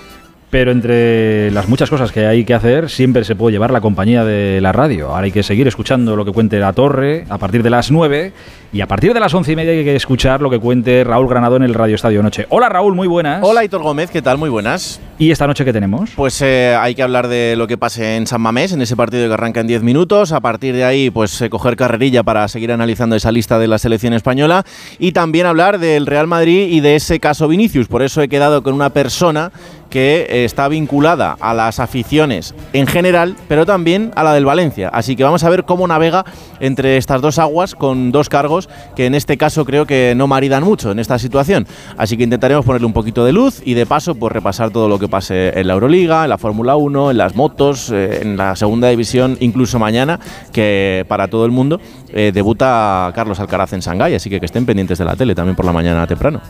pero 0.53 0.71
entre 0.71 1.51
las 1.51 1.67
muchas 1.67 1.89
cosas 1.89 2.13
que 2.13 2.27
hay 2.27 2.45
que 2.45 2.53
hacer 2.53 2.91
siempre 2.91 3.25
se 3.25 3.35
puede 3.35 3.53
llevar 3.55 3.71
la 3.71 3.81
compañía 3.81 4.23
de 4.23 4.61
la 4.61 4.71
radio. 4.71 5.09
Ahora 5.09 5.25
hay 5.25 5.33
que 5.33 5.43
seguir 5.43 5.67
escuchando 5.67 6.15
lo 6.15 6.27
que 6.27 6.33
cuente 6.33 6.59
la 6.59 6.75
torre 6.75 7.25
a 7.31 7.39
partir 7.39 7.63
de 7.63 7.71
las 7.71 7.91
9 7.91 8.33
y 8.73 8.81
a 8.81 8.87
partir 8.87 9.13
de 9.13 9.21
las 9.21 9.35
11 9.35 9.53
y 9.53 9.57
media 9.57 9.73
hay 9.73 9.85
que 9.85 9.95
escuchar 9.95 10.41
lo 10.41 10.49
que 10.49 10.59
cuente 10.59 11.05
Raúl 11.05 11.29
Granado 11.29 11.57
en 11.57 11.63
el 11.63 11.75
Radio 11.75 11.95
Estadio 11.95 12.23
Noche. 12.23 12.47
Hola 12.49 12.71
Raúl, 12.71 12.95
muy 12.95 13.07
buenas. 13.07 13.41
Hola, 13.43 13.63
Hitor 13.63 13.83
Gómez, 13.83 14.11
¿qué 14.11 14.23
tal? 14.23 14.39
Muy 14.39 14.49
buenas. 14.49 14.99
¿Y 15.19 15.31
esta 15.31 15.47
noche 15.47 15.65
qué 15.65 15.75
tenemos? 15.75 16.11
Pues 16.17 16.41
eh, 16.41 16.75
hay 16.75 16.95
que 16.95 17.03
hablar 17.03 17.29
de 17.29 17.55
lo 17.55 17.67
que 17.67 17.77
pase 17.77 18.17
en 18.17 18.27
San 18.27 18.41
Mamés, 18.41 18.73
en 18.73 18.81
ese 18.81 18.97
partido 18.97 19.29
que 19.29 19.35
arranca 19.35 19.61
en 19.61 19.67
10 19.67 19.83
minutos. 19.83 20.33
A 20.33 20.41
partir 20.41 20.75
de 20.75 20.85
ahí, 20.85 21.11
pues 21.11 21.41
eh, 21.43 21.51
coger 21.51 21.77
carrerilla 21.77 22.23
para 22.23 22.49
seguir 22.49 22.73
analizando 22.73 23.15
esa 23.15 23.31
lista 23.31 23.59
de 23.59 23.69
la 23.69 23.79
selección 23.79 24.15
española. 24.15 24.65
Y 24.99 25.13
también 25.13 25.47
hablar 25.47 25.79
del 25.79 26.07
Real 26.07 26.27
Madrid 26.27 26.69
y 26.71 26.81
de 26.81 26.97
ese 26.97 27.21
caso 27.21 27.49
Vinicius. 27.49 27.89
Por 27.89 28.03
eso 28.03 28.23
he 28.23 28.29
quedado 28.29 28.63
con 28.63 28.75
una 28.75 28.91
persona 28.91 29.53
que 29.91 30.27
eh, 30.31 30.45
está 30.47 30.69
vinculada 30.69 31.37
a 31.39 31.53
las 31.53 31.79
aficiones 31.79 32.55
en 32.73 32.87
general, 32.87 33.37
pero 33.47 33.67
también 33.67 34.11
a 34.17 34.25
la 34.25 34.33
del 34.33 34.47
Valencia. 34.47 34.89
Así 34.89 35.15
que 35.15 35.23
vamos 35.23 35.45
a 35.45 35.51
ver 35.51 35.65
cómo 35.65 35.87
navega 35.87 36.25
entre 36.59 36.97
estas 36.97 37.21
dos 37.21 37.39
aguas 37.39 37.75
con 37.75 38.11
dos 38.11 38.31
cargos 38.31 38.62
que 38.97 39.07
en 39.07 39.15
este 39.15 39.37
caso 39.37 39.65
creo 39.65 39.87
que 39.87 40.15
no 40.17 40.27
maridan 40.27 40.65
mucho 40.65 40.91
en 40.91 40.99
esta 40.99 41.19
situación. 41.19 41.67
Así 41.97 42.17
que 42.17 42.25
intentaremos 42.25 42.65
ponerle 42.65 42.87
un 42.87 42.93
poquito 42.93 43.25
de 43.25 43.33
luz 43.33 43.63
y 43.65 43.75
de 43.75 43.87
paso 43.87 44.15
pues 44.15 44.33
repasar 44.33 44.71
todo 44.71 44.89
lo 44.89 44.99
que 44.99 45.09
pase 45.09 45.59
en 45.59 45.67
la 45.67 45.75
Euroliga, 45.75 46.25
en 46.25 46.31
la 46.31 46.39
Fórmula 46.39 46.77
1, 46.77 47.11
en 47.11 47.17
las 47.17 47.35
motos, 47.35 47.91
eh, 47.91 48.21
en 48.23 48.37
la 48.37 48.57
segunda 48.57 48.89
división, 48.89 49.37
incluso 49.41 49.79
mañana, 49.79 50.21
que 50.53 51.05
para 51.09 51.29
todo 51.29 51.45
el 51.45 51.51
mundo 51.51 51.81
eh, 52.13 52.31
debuta 52.33 53.11
Carlos 53.15 53.39
Alcaraz 53.41 53.73
en 53.73 53.81
Shanghái, 53.81 54.15
así 54.15 54.29
que 54.31 54.39
que 54.41 54.47
estén 54.47 54.65
pendientes 54.67 54.99
de 54.99 55.05
la 55.05 55.17
tele 55.17 55.35
también 55.35 55.57
por 55.57 55.65
la 55.65 55.73
mañana 55.73 56.07
temprano. 56.07 56.41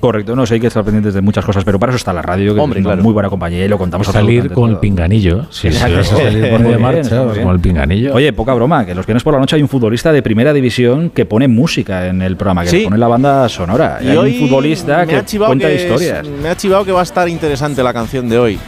Correcto, 0.00 0.34
no 0.34 0.44
sé, 0.46 0.54
hay 0.54 0.60
que 0.60 0.66
estar 0.66 0.82
pendientes 0.84 1.14
de 1.14 1.20
muchas 1.20 1.44
cosas, 1.44 1.64
pero 1.64 1.78
para 1.78 1.90
eso 1.92 1.96
está 1.96 2.12
la 2.12 2.22
radio, 2.22 2.54
que 2.54 2.60
Hombre, 2.60 2.80
es 2.80 2.84
una 2.86 2.94
claro. 2.94 3.02
muy 3.04 3.12
buena 3.12 3.28
compañía 3.28 3.64
y 3.64 3.68
lo 3.68 3.78
contamos 3.78 4.06
salir 4.08 4.40
absolutamente 4.40 4.54
con 4.54 4.70
el 4.70 4.78
pinganillo. 4.78 5.46
Sí, 5.50 5.70
sí, 5.70 5.76
a 5.76 6.02
salir 6.04 6.42
bien. 6.42 7.44
con 7.44 7.54
el 7.54 7.60
pinganillo. 7.60 8.14
Oye, 8.14 8.32
poca 8.32 8.52
broma, 8.54 8.84
que 8.84 8.94
los 8.94 9.06
viernes 9.06 9.22
por 9.22 9.34
la 9.34 9.40
noche 9.40 9.56
hay 9.56 9.62
un 9.62 9.68
futbolista 9.68 10.12
de 10.12 10.22
primera 10.22 10.52
división 10.52 11.10
que 11.10 11.24
pone 11.24 11.46
música 11.46 12.06
en 12.08 12.20
el 12.22 12.36
programa, 12.36 12.62
que 12.64 12.70
Sí. 12.70 12.84
pone 12.84 12.98
la 12.98 13.06
banda 13.08 13.48
sonora. 13.48 13.98
Y 14.02 14.08
hay 14.08 14.16
un 14.18 14.48
futbolista 14.48 15.06
que 15.06 15.22
cuenta 15.38 15.68
que 15.68 15.74
historias. 15.76 16.26
es- 16.26 16.42
me 16.42 16.48
ha 16.48 16.56
chivado 16.56 16.84
que 16.84 16.92
va 16.92 17.00
a 17.00 17.04
estar 17.04 17.28
interesante 17.28 17.82
la 17.82 17.92
canción 17.92 18.28
de 18.28 18.38
hoy. 18.38 18.58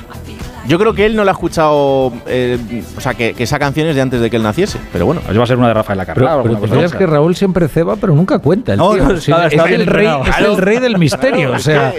Yo 0.66 0.78
creo 0.78 0.94
que 0.94 1.04
él 1.04 1.14
no 1.14 1.24
la 1.24 1.32
ha 1.32 1.34
escuchado, 1.34 2.12
eh, 2.26 2.58
o 2.96 3.00
sea, 3.00 3.12
que, 3.14 3.34
que 3.34 3.42
esa 3.44 3.58
canción 3.58 3.86
es 3.86 3.94
de 3.94 4.00
antes 4.00 4.20
de 4.20 4.30
que 4.30 4.36
él 4.36 4.42
naciese, 4.42 4.78
pero 4.92 5.04
bueno. 5.06 5.20
Pues 5.24 5.38
va 5.38 5.42
a 5.42 5.46
ser 5.46 5.58
una 5.58 5.68
de 5.68 5.74
Rafael 5.74 5.98
Carrá. 6.06 6.42
Pero, 6.42 6.58
pero 6.60 6.80
de 6.80 6.88
que. 6.98 7.06
Raúl 7.06 7.36
siempre 7.36 7.68
ceba, 7.68 7.96
pero 7.96 8.14
nunca 8.14 8.38
cuenta. 8.38 8.72
el 8.72 8.78
No, 8.78 8.92
tío. 8.94 9.04
no, 9.04 9.16
Sí, 9.18 9.30
está- 9.30 9.46
es, 9.46 9.52
está 9.52 9.68
el 9.68 9.86
rey, 9.86 10.08
es 10.26 10.38
el 10.38 10.56
rey 10.56 10.78
del 10.78 10.98
misterio. 10.98 11.52
o 11.52 11.58
sea, 11.58 11.92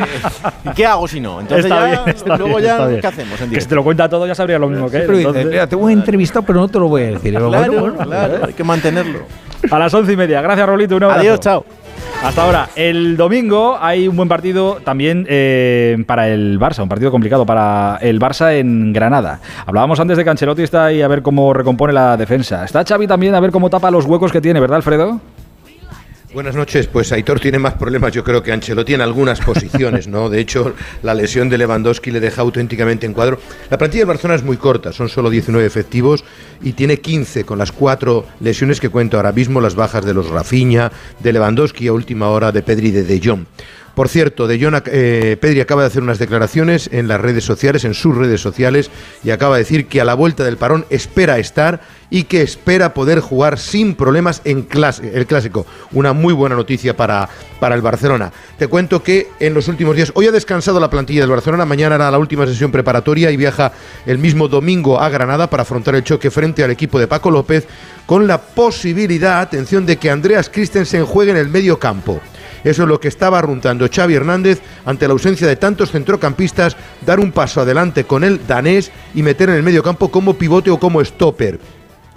¿Y 0.65 0.69
qué 0.71 0.85
hago 0.85 1.07
si 1.07 1.19
no? 1.19 1.41
Entonces 1.41 1.65
Está 1.65 1.79
ya, 1.79 2.03
bien, 2.03 2.15
está 2.15 2.37
luego 2.37 2.57
bien, 2.57 2.61
ya, 2.63 2.71
está 2.73 2.87
bien. 2.87 3.01
¿qué 3.01 3.07
hacemos 3.07 3.41
en 3.41 3.49
Que 3.51 3.61
si 3.61 3.67
te 3.67 3.75
lo 3.75 3.83
cuenta 3.83 4.09
todo 4.09 4.25
ya 4.25 4.33
sabría 4.35 4.57
lo 4.57 4.67
mismo 4.67 4.89
que 4.89 4.97
él. 4.97 5.03
pero 5.05 5.17
dice, 5.17 5.27
entonces- 5.29 5.51
mira, 5.51 5.67
te 5.67 5.75
voy 5.75 5.91
a 5.93 5.95
entrevistar, 5.95 6.43
pero 6.45 6.59
no 6.59 6.67
te 6.67 6.79
lo 6.79 6.87
voy 6.87 7.03
a 7.03 7.05
decir. 7.11 7.31
Claro, 7.33 7.49
bueno, 7.49 7.81
bueno, 7.81 7.97
claro, 7.99 8.39
hay 8.47 8.53
que 8.53 8.63
mantenerlo. 8.63 9.19
A 9.69 9.79
las 9.79 9.93
once 9.93 10.11
y 10.13 10.17
media. 10.17 10.41
Gracias, 10.41 10.67
Rolito. 10.67 10.95
Un 10.95 11.03
abrazo. 11.03 11.21
Adiós, 11.21 11.39
chao. 11.39 11.65
Hasta 12.25 12.41
ahora, 12.41 12.69
el 12.75 13.17
domingo 13.17 13.77
hay 13.79 14.07
un 14.07 14.15
buen 14.15 14.27
partido 14.27 14.79
también 14.83 15.27
eh, 15.29 16.03
para 16.07 16.27
el 16.27 16.59
Barça, 16.59 16.81
un 16.81 16.89
partido 16.89 17.11
complicado 17.11 17.45
para 17.45 17.99
el 18.01 18.19
Barça 18.19 18.51
en 18.55 18.93
Granada. 18.93 19.39
Hablábamos 19.67 19.99
antes 19.99 20.17
de 20.17 20.23
que 20.23 20.31
Ancelotti 20.31 20.63
está 20.63 20.85
ahí 20.85 21.03
a 21.03 21.07
ver 21.07 21.21
cómo 21.21 21.53
recompone 21.53 21.93
la 21.93 22.17
defensa. 22.17 22.65
Está 22.65 22.83
Xavi 22.83 23.05
también 23.05 23.35
a 23.35 23.39
ver 23.39 23.51
cómo 23.51 23.69
tapa 23.69 23.91
los 23.91 24.05
huecos 24.05 24.31
que 24.31 24.41
tiene, 24.41 24.59
¿verdad, 24.59 24.77
Alfredo? 24.77 25.21
Buenas 26.35 26.53
noches. 26.53 26.87
Pues 26.87 27.13
Aitor 27.13 27.39
tiene 27.39 27.59
más 27.59 27.75
problemas, 27.75 28.11
yo 28.11 28.21
creo 28.21 28.43
que 28.43 28.51
Ancelotti 28.51 28.93
en 28.93 28.99
algunas 28.99 29.39
posiciones, 29.39 30.09
¿no? 30.09 30.29
De 30.29 30.41
hecho, 30.41 30.75
la 31.01 31.13
lesión 31.13 31.47
de 31.47 31.57
Lewandowski 31.57 32.11
le 32.11 32.19
deja 32.19 32.41
auténticamente 32.41 33.05
en 33.05 33.13
cuadro. 33.13 33.39
La 33.69 33.77
plantilla 33.77 34.01
del 34.01 34.09
Barcelona 34.09 34.35
es 34.35 34.43
muy 34.43 34.57
corta, 34.57 34.91
son 34.91 35.07
solo 35.07 35.29
19 35.29 35.65
efectivos 35.65 36.25
y 36.61 36.73
tiene 36.73 36.97
15 36.97 37.45
con 37.45 37.57
las 37.57 37.71
cuatro 37.71 38.25
lesiones 38.41 38.81
que 38.81 38.89
cuento 38.89 39.15
ahora 39.15 39.31
mismo, 39.31 39.61
las 39.61 39.75
bajas 39.75 40.03
de 40.03 40.13
los 40.13 40.29
Rafinha, 40.29 40.91
de 41.21 41.31
Lewandowski 41.31 41.87
a 41.87 41.93
última 41.93 42.27
hora 42.27 42.51
de 42.51 42.63
Pedri 42.63 42.91
de 42.91 43.03
De 43.03 43.21
Jong. 43.23 43.45
Por 43.95 44.09
cierto, 44.09 44.47
de 44.47 44.59
eh, 44.87 45.37
Pedri 45.39 45.61
acaba 45.61 45.81
de 45.81 45.87
hacer 45.87 46.03
unas 46.03 46.19
declaraciones 46.19 46.89
en 46.91 47.07
las 47.07 47.21
redes 47.21 47.45
sociales, 47.45 47.85
en 47.85 47.93
sus 47.93 48.15
redes 48.15 48.41
sociales, 48.41 48.91
y 49.23 49.29
acaba 49.29 49.55
de 49.55 49.63
decir 49.63 49.87
que 49.87 50.01
a 50.01 50.05
la 50.05 50.15
vuelta 50.15 50.43
del 50.43 50.57
parón 50.57 50.85
espera 50.89 51.39
estar 51.39 51.79
y 52.09 52.23
que 52.23 52.41
espera 52.41 52.93
poder 52.93 53.21
jugar 53.21 53.57
sin 53.57 53.95
problemas 53.95 54.41
en 54.43 54.67
el 55.13 55.25
clásico. 55.25 55.65
Una 55.93 56.11
muy 56.11 56.33
buena 56.33 56.55
noticia 56.55 56.95
para, 56.97 57.29
para 57.61 57.73
el 57.73 57.81
Barcelona. 57.81 58.33
Te 58.59 58.67
cuento 58.67 59.01
que 59.01 59.29
en 59.39 59.53
los 59.53 59.69
últimos 59.69 59.95
días, 59.95 60.11
hoy 60.13 60.27
ha 60.27 60.31
descansado 60.31 60.79
la 60.79 60.89
plantilla 60.89 61.21
del 61.21 61.29
Barcelona, 61.29 61.65
mañana 61.65 61.95
hará 61.95 62.11
la 62.11 62.19
última 62.19 62.45
sesión 62.45 62.71
preparatoria 62.71 63.31
y 63.31 63.37
viaja 63.37 63.71
el 64.05 64.17
mismo 64.17 64.49
domingo 64.49 64.99
a 64.99 65.07
Granada 65.07 65.49
para 65.49 65.63
afrontar 65.63 65.95
el 65.95 66.03
choque 66.03 66.29
frente 66.29 66.65
al 66.65 66.71
equipo 66.71 66.99
de 66.99 67.07
Paco 67.07 67.31
López 67.31 67.65
con 68.05 68.27
la 68.27 68.39
posibilidad, 68.41 69.39
atención, 69.39 69.85
de 69.85 69.97
que 69.97 70.09
Andreas 70.09 70.49
Christensen 70.49 71.05
juegue 71.05 71.31
en 71.31 71.37
el 71.37 71.47
medio 71.47 71.79
campo. 71.79 72.19
Eso 72.65 72.81
es 72.81 72.89
lo 72.89 72.99
que 72.99 73.07
estaba 73.07 73.37
arruntando 73.37 73.87
Xavi 73.87 74.15
Hernández 74.15 74.59
ante 74.85 75.07
la 75.07 75.13
ausencia 75.13 75.47
de 75.47 75.55
tantos 75.55 75.91
centrocampistas, 75.91 76.75
dar 77.05 77.19
un 77.19 77.31
paso 77.31 77.61
adelante 77.61 78.05
con 78.05 78.23
el 78.23 78.45
danés 78.47 78.91
y 79.13 79.21
meter 79.21 79.49
en 79.49 79.55
el 79.55 79.63
medio 79.63 79.83
campo 79.83 80.09
como 80.09 80.33
pivote 80.33 80.71
o 80.71 80.79
como 80.79 81.05
stopper. 81.05 81.59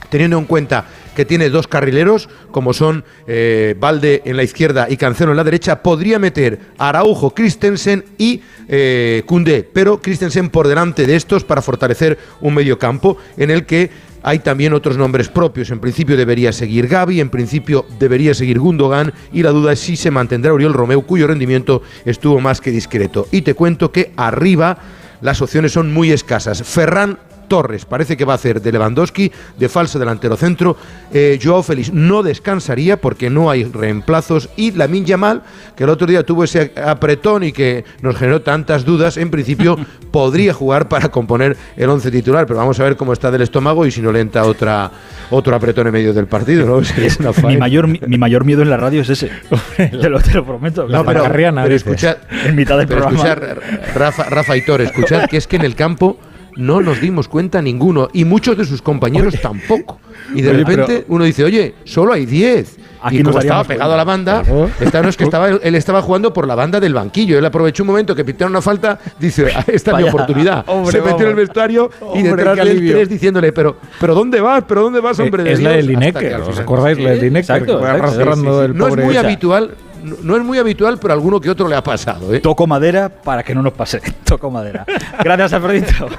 Teniendo 0.08 0.38
en 0.38 0.46
cuenta 0.46 0.86
que 1.14 1.26
tiene 1.26 1.50
dos 1.50 1.68
carrileros, 1.68 2.30
como 2.50 2.72
son 2.72 3.04
eh, 3.26 3.74
Valde 3.78 4.22
en 4.24 4.38
la 4.38 4.42
izquierda 4.42 4.86
y 4.88 4.96
Cancelo 4.96 5.32
en 5.32 5.36
la 5.36 5.44
derecha, 5.44 5.82
podría 5.82 6.18
meter 6.18 6.60
Araujo, 6.78 7.34
Christensen 7.34 8.04
y 8.16 8.40
eh, 8.68 9.24
Koundé, 9.26 9.68
pero 9.70 10.00
Christensen 10.00 10.48
por 10.48 10.66
delante 10.66 11.06
de 11.06 11.16
estos 11.16 11.44
para 11.44 11.60
fortalecer 11.60 12.18
un 12.40 12.54
medio 12.54 12.78
campo 12.78 13.18
en 13.36 13.50
el 13.50 13.66
que 13.66 13.90
hay 14.22 14.38
también 14.40 14.72
otros 14.72 14.96
nombres 14.96 15.28
propios. 15.28 15.70
En 15.70 15.80
principio 15.80 16.16
debería 16.16 16.52
seguir 16.52 16.88
Gaby, 16.88 17.20
en 17.20 17.30
principio 17.30 17.86
debería 17.98 18.34
seguir 18.34 18.58
Gundogan 18.58 19.12
y 19.32 19.42
la 19.42 19.50
duda 19.50 19.72
es 19.72 19.80
si 19.80 19.96
se 19.96 20.10
mantendrá 20.10 20.52
Oriol 20.52 20.74
Romeu, 20.74 21.02
cuyo 21.02 21.26
rendimiento 21.26 21.82
estuvo 22.04 22.40
más 22.40 22.60
que 22.60 22.70
discreto. 22.70 23.26
Y 23.30 23.42
te 23.42 23.54
cuento 23.54 23.92
que 23.92 24.12
arriba 24.16 24.78
las 25.20 25.42
opciones 25.42 25.72
son 25.72 25.92
muy 25.92 26.12
escasas. 26.12 26.62
Ferran 26.62 27.18
Torres 27.48 27.84
parece 27.84 28.16
que 28.16 28.24
va 28.24 28.34
a 28.34 28.36
hacer 28.36 28.60
de 28.60 28.70
Lewandowski, 28.70 29.32
de 29.58 29.68
falso 29.68 29.98
delantero 29.98 30.36
centro. 30.36 30.76
Eh, 31.12 31.38
Joao 31.42 31.62
Félix 31.62 31.92
no 31.92 32.22
descansaría 32.22 33.00
porque 33.00 33.30
no 33.30 33.50
hay 33.50 33.64
reemplazos. 33.64 34.48
Y 34.56 34.72
Lamin 34.72 35.04
Yamal, 35.04 35.42
que 35.76 35.84
el 35.84 35.90
otro 35.90 36.06
día 36.06 36.24
tuvo 36.24 36.44
ese 36.44 36.72
apretón 36.76 37.44
y 37.44 37.52
que 37.52 37.84
nos 38.02 38.16
generó 38.16 38.42
tantas 38.42 38.84
dudas, 38.84 39.16
en 39.16 39.30
principio 39.30 39.76
podría 40.10 40.52
jugar 40.52 40.88
para 40.88 41.08
componer 41.08 41.56
el 41.76 41.88
once 41.88 42.10
titular. 42.10 42.46
Pero 42.46 42.58
vamos 42.58 42.78
a 42.80 42.84
ver 42.84 42.96
cómo 42.96 43.12
está 43.12 43.30
del 43.30 43.42
estómago 43.42 43.86
y 43.86 43.90
si 43.90 44.00
no 44.02 44.12
le 44.12 44.20
entra 44.20 44.44
otra, 44.44 44.90
otro 45.30 45.56
apretón 45.56 45.86
en 45.86 45.92
medio 45.92 46.12
del 46.12 46.26
partido. 46.26 46.66
¿no? 46.66 46.76
Una 47.18 47.48
Mi 47.48 47.56
mayor, 47.56 47.88
mi, 47.88 48.00
mi 48.06 48.18
mayor 48.18 48.44
miedo 48.44 48.62
en 48.62 48.70
la 48.70 48.76
radio 48.76 49.02
es 49.02 49.10
ese. 49.10 49.30
te, 49.76 50.08
lo, 50.08 50.20
te 50.20 50.34
lo 50.34 50.44
prometo. 50.44 50.86
No, 50.86 51.04
pero, 51.04 51.24
pero 51.32 51.74
escuchad, 51.74 52.18
en 52.44 52.54
mitad 52.54 52.78
del 52.78 52.86
pero 52.86 53.02
programa. 53.02 53.28
escuchad, 53.28 53.58
Rafa, 53.94 54.24
Rafa 54.24 54.52
Aitor, 54.52 54.80
escuchad 54.82 55.26
que 55.26 55.36
es 55.36 55.46
que 55.46 55.56
en 55.56 55.62
el 55.64 55.74
campo 55.74 56.18
no 56.58 56.80
nos 56.82 57.00
dimos 57.00 57.28
cuenta 57.28 57.62
ninguno 57.62 58.08
y 58.12 58.24
muchos 58.24 58.58
de 58.58 58.64
sus 58.64 58.82
compañeros 58.82 59.34
tampoco. 59.40 60.00
Y 60.34 60.42
de 60.42 60.50
Oye, 60.50 60.58
repente 60.58 61.04
uno 61.08 61.24
dice, 61.24 61.44
oye, 61.44 61.74
solo 61.84 62.12
hay 62.12 62.26
10. 62.26 62.76
Aquí 63.00 63.18
y 63.18 63.22
como 63.22 63.38
estaba 63.38 63.62
pegado 63.62 63.94
a 63.94 63.96
la 63.96 64.02
banda, 64.02 64.42
Claro. 64.42 64.68
esta 64.80 65.00
no 65.00 65.08
es 65.08 65.16
que 65.16 65.22
estaba, 65.30 65.48
él 65.50 65.74
estaba 65.76 66.02
jugando 66.02 66.32
por 66.32 66.48
la 66.48 66.56
banda 66.56 66.80
del 66.80 66.92
banquillo. 66.94 67.38
Él 67.38 67.44
aprovechó 67.44 67.84
un 67.84 67.86
momento 67.86 68.12
que 68.16 68.24
pitaron 68.24 68.50
una 68.50 68.60
falta, 68.60 68.98
dice, 69.20 69.46
"Ah, 69.54 69.64
esta 69.68 69.92
es 69.92 69.96
mi 69.98 70.08
oportunidad. 70.08 70.64
hombre, 70.66 70.90
Se 70.92 71.00
metió 71.00 71.22
en 71.26 71.30
el 71.30 71.36
vestuario 71.36 71.90
y 72.16 72.22
detrás 72.22 72.56
de 72.56 72.74
tres 72.74 73.08
diciéndole, 73.08 73.52
pero, 73.52 73.76
pero 74.00 74.16
¿dónde 74.16 74.40
vas? 74.40 74.64
¿Pero 74.66 74.82
dónde 74.82 74.98
vas, 75.00 75.18
hombre 75.20 75.44
de 75.44 75.52
es 75.52 75.62
la 75.62 75.74
Dios?". 75.74 75.86
del 75.86 75.96
Hasta 75.96 76.20
Lineker, 76.20 76.40
¿os 76.40 76.58
acordáis? 76.58 76.98
La 76.98 77.10
del 77.10 77.20
Lineker, 77.20 77.70
arrastrando 77.86 78.64
el 78.64 78.76
No 78.76 78.88
es 78.88 78.96
muy 78.96 79.16
habitual, 79.16 79.70
no, 80.02 80.16
no 80.22 80.36
es 80.36 80.42
muy 80.42 80.58
habitual, 80.58 80.98
pero 81.00 81.12
a 81.12 81.16
alguno 81.16 81.40
que 81.40 81.50
otro 81.50 81.68
le 81.68 81.76
ha 81.76 81.82
pasado. 81.82 82.32
¿eh? 82.34 82.40
Toco 82.40 82.66
madera 82.66 83.08
para 83.08 83.42
que 83.42 83.54
no 83.54 83.62
nos 83.62 83.72
pase. 83.72 84.00
Toco 84.24 84.50
madera. 84.50 84.84
Gracias, 85.22 85.52
Alfredito. 85.52 86.08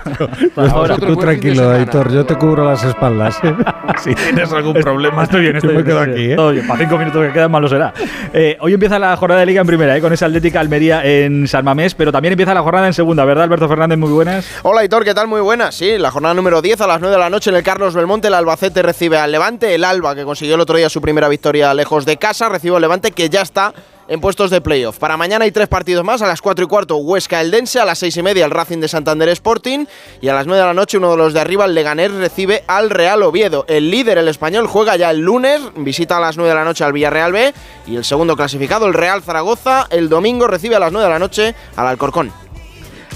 Pues 0.55 0.71
Ahora. 0.71 0.97
tú 0.97 1.15
tranquilo, 1.15 1.69
Aitor, 1.71 2.11
yo 2.11 2.25
te 2.25 2.35
cubro 2.35 2.65
las 2.65 2.83
espaldas. 2.83 3.39
si 4.03 4.13
tienes 4.15 4.51
algún 4.51 4.73
problema, 4.73 5.23
estoy 5.23 5.41
bien, 5.41 5.55
estoy 5.55 5.71
Yo 5.71 5.77
me 5.77 5.83
bien, 5.83 5.95
quedo 5.95 5.99
aquí, 6.01 6.11
bien. 6.13 6.31
¿eh? 6.31 6.35
Todo 6.35 6.51
bien. 6.51 6.67
Para 6.67 6.79
cinco 6.79 6.97
minutos 6.97 7.25
que 7.27 7.33
quedan, 7.33 7.51
malo 7.51 7.67
será. 7.67 7.93
Eh, 8.33 8.57
hoy 8.61 8.73
empieza 8.73 8.99
la 8.99 9.15
jornada 9.15 9.39
de 9.41 9.45
Liga 9.45 9.61
en 9.61 9.67
primera, 9.67 9.95
eh, 9.95 10.01
con 10.01 10.11
esa 10.11 10.25
Atlética 10.25 10.59
Almería 10.59 11.05
en 11.05 11.47
San 11.47 11.63
Mamés, 11.65 11.95
pero 11.95 12.11
también 12.11 12.33
empieza 12.33 12.53
la 12.53 12.61
jornada 12.61 12.87
en 12.87 12.93
segunda, 12.93 13.25
¿verdad, 13.25 13.45
Alberto 13.45 13.67
Fernández? 13.67 13.97
Muy 13.97 14.11
buenas. 14.11 14.45
Hola 14.63 14.83
Hitor, 14.83 15.03
¿qué 15.03 15.13
tal? 15.13 15.27
Muy 15.27 15.41
buenas. 15.41 15.75
Sí, 15.75 15.97
la 15.97 16.11
jornada 16.11 16.33
número 16.33 16.61
10 16.61 16.81
a 16.81 16.87
las 16.87 16.99
9 16.99 17.15
de 17.15 17.19
la 17.19 17.29
noche 17.29 17.49
en 17.49 17.55
el 17.55 17.63
Carlos 17.63 17.95
Belmonte, 17.95 18.27
el 18.27 18.33
Albacete 18.33 18.81
recibe 18.81 19.17
al 19.17 19.31
Levante, 19.31 19.73
el 19.75 19.83
Alba 19.83 20.15
que 20.15 20.23
consiguió 20.23 20.55
el 20.55 20.61
otro 20.61 20.77
día 20.77 20.89
su 20.89 21.01
primera 21.01 21.27
victoria 21.27 21.73
lejos 21.73 22.05
de 22.05 22.17
casa, 22.17 22.49
recibe 22.49 22.75
al 22.75 22.81
Levante 22.81 23.11
que 23.11 23.29
ya 23.29 23.41
está 23.41 23.73
en 24.09 24.19
puestos 24.19 24.49
de 24.49 24.59
playoff. 24.59 24.97
Para 24.97 25.15
mañana 25.15 25.45
hay 25.45 25.51
tres 25.51 25.67
partidos 25.67 26.03
más, 26.03 26.21
a 26.21 26.27
las 26.27 26.41
4 26.41 26.65
y 26.65 26.67
cuarto 26.67 26.97
Huesca 26.97 27.39
Eldense, 27.39 27.79
a 27.79 27.85
las 27.85 27.99
6 27.99 28.17
y 28.17 28.23
media 28.23 28.45
el 28.45 28.51
Racing 28.51 28.79
de 28.79 28.87
Santander 28.87 29.29
Sporting 29.29 29.85
y 30.19 30.27
a 30.27 30.33
las 30.33 30.47
9 30.47 30.59
de 30.59 30.67
la 30.67 30.73
noche 30.73 30.97
uno 30.97 31.11
de 31.11 31.17
los 31.17 31.33
de 31.33 31.39
arriba, 31.39 31.65
el 31.65 31.75
Leganés, 31.75 32.11
recibe 32.11 32.63
al 32.67 32.89
Real 32.89 33.23
Oviedo. 33.23 33.65
El 33.67 33.89
líder, 33.91 34.17
el 34.17 34.27
español, 34.27 34.67
juega 34.67 34.97
ya 34.97 35.11
el 35.11 35.19
lunes, 35.19 35.61
visita 35.77 36.17
a 36.17 36.19
las 36.19 36.35
9 36.35 36.49
de 36.49 36.55
la 36.55 36.65
noche 36.65 36.83
al 36.83 36.91
Villarreal 36.91 37.31
B 37.31 37.53
y 37.87 37.95
el 37.95 38.03
segundo 38.03 38.35
clasificado, 38.35 38.87
el 38.87 38.93
Real 38.93 39.21
Zaragoza, 39.21 39.87
el 39.91 40.09
domingo 40.09 40.47
recibe 40.47 40.75
a 40.75 40.79
las 40.79 40.91
9 40.91 41.05
de 41.05 41.13
la 41.13 41.19
noche 41.19 41.55
al 41.75 41.87
Alcorcón. 41.87 42.31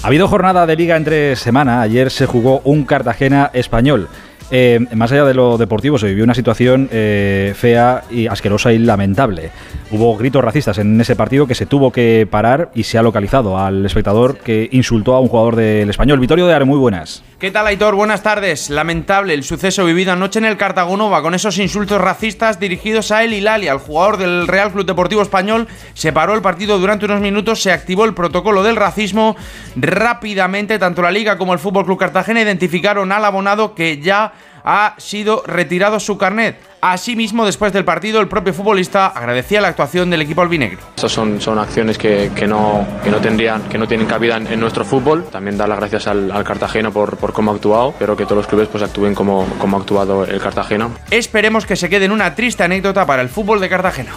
Ha 0.04 0.08
habido 0.08 0.28
jornada 0.28 0.66
de 0.66 0.76
liga 0.76 0.96
entre 0.96 1.34
semana. 1.34 1.80
Ayer 1.80 2.10
se 2.10 2.26
jugó 2.26 2.60
un 2.64 2.84
Cartagena 2.84 3.50
español. 3.54 4.08
Eh, 4.50 4.80
más 4.94 5.10
allá 5.10 5.24
de 5.24 5.34
lo 5.34 5.56
deportivo, 5.56 5.98
se 5.98 6.06
vivió 6.06 6.24
una 6.24 6.34
situación 6.34 6.88
eh, 6.92 7.54
fea 7.56 8.04
y 8.10 8.26
asquerosa 8.26 8.72
y 8.72 8.78
lamentable. 8.78 9.50
Hubo 9.90 10.16
gritos 10.16 10.44
racistas 10.44 10.78
en 10.78 11.00
ese 11.00 11.16
partido 11.16 11.46
que 11.46 11.54
se 11.54 11.66
tuvo 11.66 11.92
que 11.92 12.26
parar 12.30 12.70
y 12.74 12.82
se 12.82 12.98
ha 12.98 13.02
localizado 13.02 13.58
al 13.58 13.84
espectador 13.86 14.38
que 14.38 14.68
insultó 14.72 15.14
a 15.14 15.20
un 15.20 15.28
jugador 15.28 15.56
del 15.56 15.88
español. 15.88 16.20
Vitorio 16.20 16.46
de 16.46 16.54
Are, 16.54 16.64
muy 16.64 16.78
buenas. 16.78 17.22
¿Qué 17.38 17.50
tal, 17.50 17.66
Aitor? 17.66 17.94
Buenas 17.94 18.22
tardes. 18.22 18.70
Lamentable 18.70 19.34
el 19.34 19.44
suceso 19.44 19.84
vivido 19.84 20.12
anoche 20.12 20.38
en 20.38 20.44
el 20.46 20.56
Cartagonova 20.56 21.20
con 21.20 21.34
esos 21.34 21.58
insultos 21.58 22.00
racistas 22.00 22.60
dirigidos 22.60 23.10
a 23.10 23.24
El 23.24 23.34
Hilali, 23.34 23.68
al 23.68 23.78
jugador 23.78 24.16
del 24.16 24.46
Real 24.46 24.72
Club 24.72 24.86
Deportivo 24.86 25.22
Español. 25.22 25.68
Se 25.94 26.12
paró 26.12 26.34
el 26.34 26.42
partido 26.42 26.78
durante 26.78 27.04
unos 27.04 27.20
minutos, 27.20 27.62
se 27.62 27.72
activó 27.72 28.04
el 28.04 28.14
protocolo 28.14 28.62
del 28.62 28.76
racismo. 28.76 29.36
Rápidamente, 29.76 30.78
tanto 30.78 31.02
la 31.02 31.10
Liga 31.10 31.36
como 31.38 31.52
el 31.52 31.58
Fútbol 31.58 31.84
Club 31.84 31.98
Cartagena 31.98 32.40
identificaron 32.40 33.12
al 33.12 33.24
abonado 33.24 33.74
que 33.74 33.98
ya 33.98 34.33
ha 34.64 34.94
sido 34.98 35.42
retirado 35.46 36.00
su 36.00 36.18
carnet. 36.18 36.58
Asimismo, 36.80 37.46
después 37.46 37.72
del 37.72 37.84
partido, 37.84 38.20
el 38.20 38.28
propio 38.28 38.52
futbolista 38.52 39.06
agradecía 39.06 39.60
la 39.60 39.68
actuación 39.68 40.10
del 40.10 40.22
equipo 40.22 40.42
albinegro. 40.42 40.80
Estas 40.96 41.12
son, 41.12 41.40
son 41.40 41.58
acciones 41.58 41.96
que, 41.96 42.30
que 42.34 42.46
no, 42.46 42.86
que, 43.02 43.10
no 43.10 43.18
tendrían, 43.18 43.62
que 43.68 43.78
no 43.78 43.86
tienen 43.86 44.06
cabida 44.06 44.36
en, 44.36 44.46
en 44.46 44.60
nuestro 44.60 44.84
fútbol. 44.84 45.24
También 45.30 45.56
dar 45.56 45.68
las 45.68 45.78
gracias 45.78 46.06
al, 46.06 46.30
al 46.30 46.44
Cartagena 46.44 46.90
por, 46.90 47.16
por 47.16 47.32
cómo 47.32 47.52
ha 47.52 47.54
actuado, 47.54 47.94
pero 47.98 48.16
que 48.16 48.24
todos 48.24 48.38
los 48.38 48.46
clubes 48.46 48.68
pues, 48.68 48.82
actúen 48.82 49.14
como, 49.14 49.46
como 49.58 49.76
ha 49.76 49.80
actuado 49.80 50.24
el 50.24 50.40
Cartagena. 50.40 50.88
Esperemos 51.10 51.64
que 51.64 51.76
se 51.76 51.88
quede 51.88 52.04
en 52.04 52.12
una 52.12 52.34
triste 52.34 52.64
anécdota 52.64 53.06
para 53.06 53.22
el 53.22 53.28
fútbol 53.28 53.60
de 53.60 53.68
Cartagena. 53.68 54.12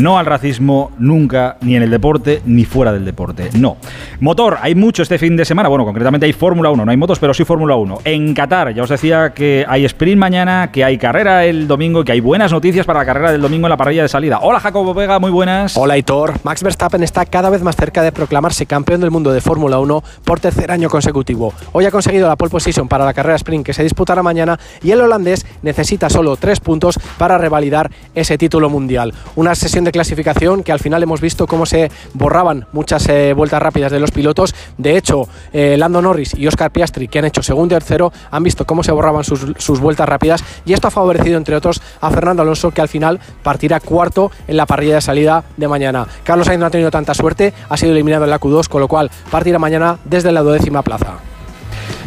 No 0.00 0.18
al 0.18 0.24
racismo 0.24 0.92
nunca, 0.98 1.58
ni 1.60 1.76
en 1.76 1.82
el 1.82 1.90
deporte, 1.90 2.40
ni 2.46 2.64
fuera 2.64 2.90
del 2.90 3.04
deporte. 3.04 3.50
No. 3.52 3.76
Motor, 4.20 4.56
hay 4.62 4.74
mucho 4.74 5.02
este 5.02 5.18
fin 5.18 5.36
de 5.36 5.44
semana. 5.44 5.68
Bueno, 5.68 5.84
concretamente 5.84 6.24
hay 6.24 6.32
Fórmula 6.32 6.70
1. 6.70 6.86
No 6.86 6.90
hay 6.90 6.96
motos, 6.96 7.18
pero 7.18 7.34
sí 7.34 7.44
Fórmula 7.44 7.76
1. 7.76 7.98
En 8.04 8.32
Qatar, 8.32 8.72
ya 8.72 8.82
os 8.82 8.88
decía 8.88 9.34
que 9.34 9.66
hay 9.68 9.84
sprint 9.84 10.18
mañana, 10.18 10.70
que 10.72 10.84
hay 10.84 10.96
carrera 10.96 11.44
el 11.44 11.68
domingo, 11.68 12.02
que 12.02 12.12
hay 12.12 12.20
buenas 12.20 12.50
noticias 12.50 12.86
para 12.86 13.00
la 13.00 13.04
carrera 13.04 13.30
del 13.30 13.42
domingo 13.42 13.66
en 13.66 13.70
la 13.70 13.76
parrilla 13.76 14.00
de 14.00 14.08
salida. 14.08 14.38
Hola 14.40 14.58
Jacobo 14.58 14.94
Vega, 14.94 15.18
muy 15.18 15.30
buenas. 15.30 15.76
Hola 15.76 15.98
Hitor. 15.98 16.32
Max 16.44 16.62
Verstappen 16.62 17.02
está 17.02 17.26
cada 17.26 17.50
vez 17.50 17.62
más 17.62 17.76
cerca 17.76 18.02
de 18.02 18.10
proclamarse 18.10 18.64
campeón 18.64 19.02
del 19.02 19.10
mundo 19.10 19.32
de 19.32 19.42
Fórmula 19.42 19.80
1 19.80 20.02
por 20.24 20.40
tercer 20.40 20.70
año 20.70 20.88
consecutivo. 20.88 21.52
Hoy 21.72 21.84
ha 21.84 21.90
conseguido 21.90 22.26
la 22.26 22.36
pole 22.36 22.50
position 22.50 22.88
para 22.88 23.04
la 23.04 23.12
carrera 23.12 23.36
sprint 23.36 23.66
que 23.66 23.74
se 23.74 23.82
disputará 23.82 24.22
mañana 24.22 24.58
y 24.82 24.92
el 24.92 25.02
holandés 25.02 25.44
necesita 25.60 26.08
solo 26.08 26.36
tres 26.36 26.58
puntos 26.58 26.98
para 27.18 27.36
revalidar 27.36 27.90
ese 28.14 28.38
título 28.38 28.70
mundial. 28.70 29.12
Una 29.36 29.54
sesión 29.54 29.84
de 29.84 29.89
clasificación 29.92 30.62
que 30.62 30.72
al 30.72 30.78
final 30.78 31.02
hemos 31.02 31.20
visto 31.20 31.46
cómo 31.46 31.66
se 31.66 31.90
borraban 32.14 32.66
muchas 32.72 33.08
eh, 33.08 33.32
vueltas 33.32 33.62
rápidas 33.62 33.92
de 33.92 34.00
los 34.00 34.10
pilotos. 34.10 34.54
De 34.78 34.96
hecho, 34.96 35.28
eh, 35.52 35.76
Lando 35.76 36.02
Norris 36.02 36.34
y 36.34 36.46
Oscar 36.46 36.70
Piastri, 36.70 37.08
que 37.08 37.18
han 37.18 37.24
hecho 37.24 37.42
segundo 37.42 37.74
y 37.74 37.78
tercero, 37.78 38.12
han 38.30 38.42
visto 38.42 38.64
cómo 38.66 38.82
se 38.82 38.92
borraban 38.92 39.24
sus, 39.24 39.46
sus 39.58 39.80
vueltas 39.80 40.08
rápidas 40.08 40.44
y 40.64 40.72
esto 40.72 40.88
ha 40.88 40.90
favorecido, 40.90 41.36
entre 41.36 41.56
otros, 41.56 41.80
a 42.00 42.10
Fernando 42.10 42.42
Alonso, 42.42 42.70
que 42.70 42.80
al 42.80 42.88
final 42.88 43.20
partirá 43.42 43.80
cuarto 43.80 44.30
en 44.46 44.56
la 44.56 44.66
parrilla 44.66 44.96
de 44.96 45.00
salida 45.00 45.44
de 45.56 45.68
mañana. 45.68 46.06
Carlos 46.24 46.46
Sainz 46.46 46.60
no 46.60 46.66
ha 46.66 46.70
tenido 46.70 46.90
tanta 46.90 47.14
suerte, 47.14 47.52
ha 47.68 47.76
sido 47.76 47.92
eliminado 47.92 48.24
en 48.24 48.30
la 48.30 48.40
Q2, 48.40 48.68
con 48.68 48.80
lo 48.80 48.88
cual 48.88 49.10
partirá 49.30 49.58
mañana 49.58 49.98
desde 50.04 50.32
la 50.32 50.42
duodécima 50.42 50.82
plaza. 50.82 51.18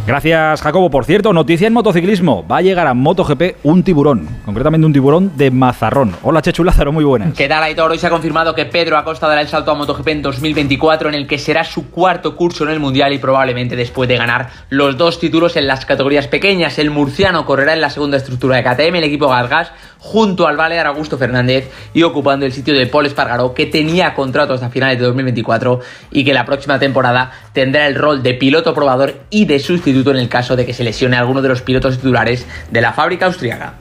Gracias, 0.06 0.62
Jacobo. 0.62 0.90
Por 0.90 1.06
cierto, 1.06 1.32
noticia 1.32 1.66
en 1.66 1.72
motociclismo. 1.72 2.46
Va 2.46 2.58
a 2.58 2.62
llegar 2.62 2.88
a 2.88 2.94
MotoGP 2.94 3.56
un 3.64 3.84
tiburón, 3.84 4.28
concretamente 4.44 4.86
un 4.86 4.92
tiburón 4.92 5.38
de 5.38 5.50
Mazarrón. 5.50 6.14
Hola, 6.24 6.42
Chechu 6.42 6.66
Lázaro, 6.66 6.92
muy 6.92 7.06
buenas. 7.06 7.34
¿Qué 7.34 7.48
tal, 7.48 7.64
Aitor? 7.64 7.90
Hoy 7.90 7.98
se 7.98 8.08
ha 8.08 8.10
confirmado 8.10 8.54
que 8.54 8.66
Pedro 8.66 8.98
Acosta 8.98 9.30
dará 9.30 9.40
el 9.40 9.48
salto 9.48 9.72
a 9.72 9.76
MotoGP 9.76 10.08
en 10.10 10.22
2024, 10.22 11.08
en 11.08 11.16
el 11.16 11.26
que 11.26 11.38
será 11.38 11.64
su 11.64 11.90
cuarto 11.90 12.36
curso 12.36 12.66
en 12.66 12.72
el 12.72 12.82
Mundial 12.82 13.14
y 13.14 13.18
probablemente 13.18 13.78
después 13.78 14.10
de 14.10 14.18
ganar 14.18 14.50
los 14.68 14.98
dos 14.98 15.22
títulos 15.22 15.56
en 15.56 15.68
las 15.68 15.86
categorías 15.86 16.28
pequeñas. 16.28 16.78
El 16.80 16.92
murciano 16.92 17.46
correrá 17.46 17.72
en 17.72 17.80
la 17.80 17.90
segunda 17.90 18.18
estructura 18.18 18.58
de 18.58 18.64
KTM, 18.64 18.96
el 18.98 19.06
equipo 19.06 19.30
Gasgas, 19.30 19.72
junto 20.00 20.48
al 20.48 20.58
Balear 20.58 20.86
Augusto 20.86 21.18
Fernández 21.18 21.72
y 21.94 22.04
ocupando 22.04 22.46
el 22.46 22.52
sitio 22.52 22.78
de 22.78 22.88
Paul 22.88 23.06
Espargaró, 23.06 23.54
que 23.54 23.68
tenía 23.68 24.14
contrato 24.16 24.54
hasta 24.54 24.70
finales 24.70 25.00
de 25.00 25.06
2024 25.06 25.80
y 26.12 26.26
que 26.26 26.34
la 26.34 26.46
próxima 26.46 26.78
temporada 26.78 27.32
tendrá 27.54 27.88
el 27.88 27.96
rol 27.96 28.22
de 28.24 28.34
piloto 28.34 28.74
probador 28.74 29.14
y 29.30 29.46
de 29.46 29.60
sustituto 29.60 30.12
en 30.12 30.18
el 30.18 30.28
caso 30.28 30.56
de 30.56 30.66
que 30.66 30.74
se 30.74 30.84
lesione 30.84 31.16
alguno 31.16 31.42
de 31.42 31.50
los 31.50 31.62
pilotos 31.62 31.98
titulares 31.98 32.46
de 32.72 32.82
la 32.82 32.94
fábrica 32.94 33.28
austriaca. 33.28 33.76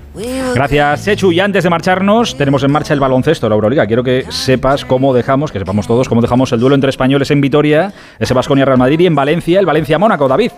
Gracias, 0.55 1.05
Chechu. 1.05 1.33
Y 1.33 1.41
antes 1.41 1.65
de 1.65 1.71
marcharnos, 1.71 2.37
tenemos 2.37 2.63
en 2.63 2.71
marcha 2.71 2.93
el 2.93 3.01
baloncesto, 3.01 3.49
la 3.49 3.55
Euroliga. 3.55 3.87
Quiero 3.87 4.05
que 4.05 4.27
sepas 4.29 4.85
cómo 4.85 5.15
dejamos, 5.15 5.51
que 5.51 5.59
sepamos 5.59 5.87
todos 5.87 6.09
cómo 6.09 6.21
dejamos 6.21 6.53
el 6.53 6.61
duelo 6.61 6.75
entre 6.75 6.91
españoles 6.91 7.31
en 7.31 7.41
Vitoria, 7.41 7.93
ese 8.19 8.35
Vasconia 8.35 8.67
Real 8.67 8.79
Madrid 8.79 9.01
y 9.01 9.07
en 9.07 9.15
Valencia, 9.15 9.59
el 9.59 9.67
Valencia-Mónaco. 9.67 10.29
David. 10.29 10.53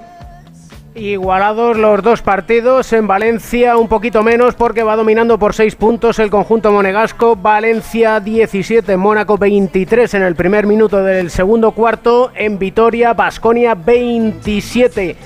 Igualados 0.96 1.76
los 1.76 2.04
dos 2.04 2.22
partidos 2.22 2.92
en 2.92 3.09
Valencia, 3.09 3.76
un 3.76 3.88
poquito 3.88 4.22
menos 4.22 4.54
porque 4.54 4.85
va 4.85 4.94
dominando 4.94 5.40
por 5.40 5.52
seis 5.52 5.74
puntos 5.74 6.20
el 6.20 6.30
conjunto 6.30 6.70
monegasco. 6.70 7.35
Valencia 7.35 8.20
17, 8.20 8.96
Mónaco 8.96 9.37
23 9.37 10.14
en 10.14 10.22
el 10.22 10.37
primer 10.37 10.68
minuto 10.68 11.02
del 11.02 11.30
segundo 11.30 11.72
cuarto. 11.72 12.30
En 12.37 12.61
Vitoria, 12.61 13.12
Basconia 13.12 13.74
27. 13.74 15.16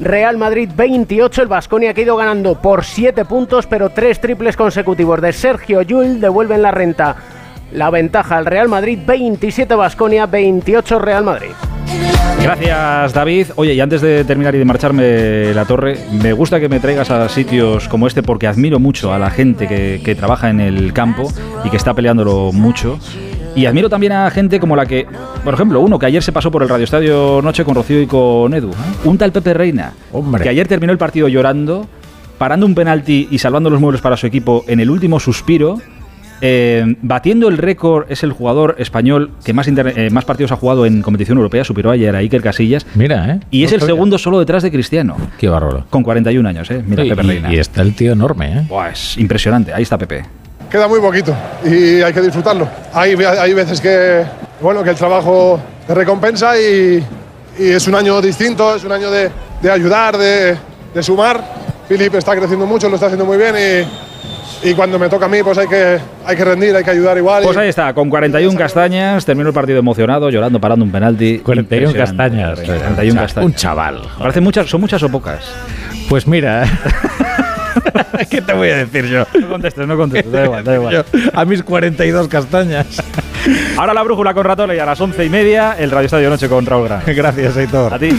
Real 0.00 0.36
Madrid 0.36 0.68
28, 0.74 1.42
el 1.42 1.48
Vasconia 1.48 1.94
que 1.94 2.00
ha 2.00 2.04
ido 2.04 2.16
ganando 2.16 2.60
por 2.60 2.84
7 2.84 3.24
puntos, 3.26 3.68
pero 3.68 3.90
tres 3.90 4.20
triples 4.20 4.56
consecutivos 4.56 5.20
de 5.20 5.32
Sergio 5.32 5.82
Llull 5.82 6.20
devuelven 6.20 6.62
la 6.62 6.72
renta. 6.72 7.14
La 7.70 7.90
ventaja 7.90 8.38
al 8.38 8.46
Real 8.46 8.68
Madrid 8.68 8.98
27 9.06 9.72
Vasconia, 9.76 10.26
28 10.26 10.98
Real 10.98 11.22
Madrid. 11.22 11.52
Gracias, 12.42 13.12
David. 13.12 13.46
Oye, 13.56 13.74
y 13.74 13.80
antes 13.80 14.00
de 14.00 14.24
terminar 14.24 14.54
y 14.54 14.58
de 14.58 14.64
marcharme 14.64 15.52
la 15.54 15.64
torre, 15.66 15.98
me 16.10 16.32
gusta 16.32 16.58
que 16.58 16.68
me 16.68 16.80
traigas 16.80 17.10
a 17.10 17.28
sitios 17.28 17.88
como 17.88 18.06
este 18.06 18.22
porque 18.22 18.46
admiro 18.46 18.78
mucho 18.78 19.12
a 19.12 19.18
la 19.18 19.30
gente 19.30 19.68
que, 19.68 20.00
que 20.04 20.14
trabaja 20.14 20.50
en 20.50 20.60
el 20.60 20.92
campo 20.92 21.30
y 21.64 21.70
que 21.70 21.76
está 21.76 21.94
peleándolo 21.94 22.50
mucho. 22.52 22.98
Y 23.54 23.66
admiro 23.66 23.88
también 23.88 24.12
a 24.12 24.30
gente 24.30 24.60
como 24.60 24.76
la 24.76 24.86
que, 24.86 25.06
por 25.44 25.54
ejemplo, 25.54 25.80
uno 25.80 25.98
que 25.98 26.06
ayer 26.06 26.22
se 26.22 26.32
pasó 26.32 26.50
por 26.50 26.62
el 26.62 26.68
Radio 26.68 26.84
Estadio 26.84 27.40
Noche 27.42 27.64
con 27.64 27.74
Rocío 27.74 28.00
y 28.00 28.06
con 28.06 28.54
Edu, 28.54 28.70
¿eh? 28.70 28.74
un 29.04 29.18
tal 29.18 29.32
Pepe 29.32 29.54
Reina, 29.54 29.92
Hombre. 30.12 30.42
que 30.42 30.48
ayer 30.48 30.68
terminó 30.68 30.92
el 30.92 30.98
partido 30.98 31.26
llorando, 31.28 31.86
parando 32.38 32.64
un 32.64 32.74
penalti 32.74 33.28
y 33.30 33.38
salvando 33.38 33.68
los 33.68 33.80
muebles 33.80 34.00
para 34.00 34.16
su 34.16 34.26
equipo 34.26 34.64
en 34.68 34.80
el 34.80 34.88
último 34.88 35.18
suspiro. 35.18 35.78
Eh, 36.40 36.96
batiendo 37.02 37.48
el 37.48 37.58
récord, 37.58 38.06
es 38.10 38.22
el 38.22 38.32
jugador 38.32 38.76
español 38.78 39.32
que 39.44 39.52
más, 39.52 39.68
eh, 39.68 40.08
más 40.10 40.24
partidos 40.24 40.52
ha 40.52 40.56
jugado 40.56 40.86
en 40.86 41.02
competición 41.02 41.38
europea, 41.38 41.64
superó 41.64 41.90
ayer 41.90 42.14
a 42.14 42.18
Iker 42.20 42.42
Casillas. 42.42 42.86
Mira, 42.94 43.30
¿eh? 43.34 43.40
Y 43.50 43.64
es 43.64 43.72
el 43.72 43.80
sabía. 43.80 43.94
segundo 43.94 44.18
solo 44.18 44.38
detrás 44.38 44.62
de 44.62 44.70
Cristiano. 44.70 45.16
Qué 45.38 45.48
bárbaro. 45.48 45.84
Con 45.90 46.02
41 46.02 46.48
años, 46.48 46.70
¿eh? 46.70 46.82
Mira, 46.86 47.04
Y- 47.04 47.10
Pepe 47.10 47.22
y- 47.22 47.26
Reina. 47.26 47.52
y 47.54 47.58
está 47.58 47.82
el 47.82 47.94
tío 47.94 48.12
enorme, 48.12 48.52
¿eh? 48.58 48.64
Buah, 48.68 48.90
es 48.90 49.16
impresionante. 49.18 49.72
Ahí 49.72 49.82
está 49.82 49.98
Pepe. 49.98 50.24
Queda 50.70 50.86
muy 50.86 51.00
poquito 51.00 51.34
y 51.64 52.00
hay 52.00 52.12
que 52.12 52.20
disfrutarlo. 52.20 52.68
Hay, 52.94 53.12
hay 53.14 53.52
veces 53.54 53.80
que, 53.80 54.22
bueno, 54.60 54.84
que 54.84 54.90
el 54.90 54.96
trabajo 54.96 55.60
te 55.86 55.94
recompensa 55.94 56.52
y, 56.58 57.02
y 57.58 57.68
es 57.70 57.88
un 57.88 57.96
año 57.96 58.20
distinto, 58.22 58.76
es 58.76 58.84
un 58.84 58.92
año 58.92 59.10
de, 59.10 59.30
de 59.60 59.70
ayudar, 59.70 60.16
de, 60.16 60.56
de 60.94 61.02
sumar. 61.02 61.42
Filip 61.88 62.14
está 62.14 62.36
creciendo 62.36 62.66
mucho, 62.66 62.88
lo 62.88 62.94
está 62.94 63.06
haciendo 63.06 63.26
muy 63.26 63.36
bien 63.36 63.54
y, 63.56 64.09
y 64.62 64.74
cuando 64.74 64.98
me 64.98 65.08
toca 65.08 65.26
a 65.26 65.28
mí 65.28 65.42
pues 65.42 65.56
hay 65.58 65.66
que, 65.66 65.98
hay 66.24 66.36
que 66.36 66.44
rendir, 66.44 66.74
hay 66.76 66.84
que 66.84 66.90
ayudar 66.90 67.16
igual. 67.16 67.42
Pues 67.42 67.56
ahí 67.56 67.68
está, 67.68 67.92
con 67.94 68.10
41 68.10 68.58
castañas, 68.58 69.24
terminó 69.24 69.48
el 69.48 69.54
partido 69.54 69.78
emocionado, 69.78 70.30
llorando, 70.30 70.60
parando 70.60 70.84
un 70.84 70.92
penalti. 70.92 71.38
41 71.38 71.90
Impresionante, 71.90 72.42
castañas. 72.42 72.60
41 72.60 73.10
O 73.10 73.12
sea, 73.12 73.22
castañas. 73.22 73.46
Un 73.46 73.54
chaval. 73.54 74.00
Parece 74.18 74.40
muchas, 74.40 74.68
¿Son 74.68 74.80
muchas 74.80 75.02
o 75.02 75.08
pocas? 75.08 75.44
Pues 76.08 76.26
mira. 76.26 76.64
¿Qué 78.30 78.42
te 78.42 78.52
voy 78.52 78.68
a 78.70 78.76
decir 78.76 79.06
yo? 79.06 79.26
No 79.40 79.48
contestes, 79.48 79.86
no 79.86 79.96
contestes, 79.96 80.32
da 80.32 80.44
igual, 80.44 80.64
da 80.64 80.74
igual. 80.74 80.94
Yo, 80.94 81.04
a 81.32 81.44
mis 81.44 81.62
42 81.62 82.28
castañas. 82.28 83.02
Ahora 83.78 83.94
la 83.94 84.02
brújula 84.02 84.34
con 84.34 84.44
Ratole 84.44 84.76
y 84.76 84.78
a 84.78 84.84
las 84.84 85.00
once 85.00 85.24
y 85.24 85.30
media 85.30 85.76
el 85.78 85.90
Radio 85.90 86.06
Estadio 86.06 86.28
Noche 86.28 86.48
con 86.48 86.66
Raúl 86.66 86.88
Gran. 86.88 87.02
Gracias, 87.06 87.56
Aitor. 87.56 87.94
A 87.94 87.98
ti. 87.98 88.10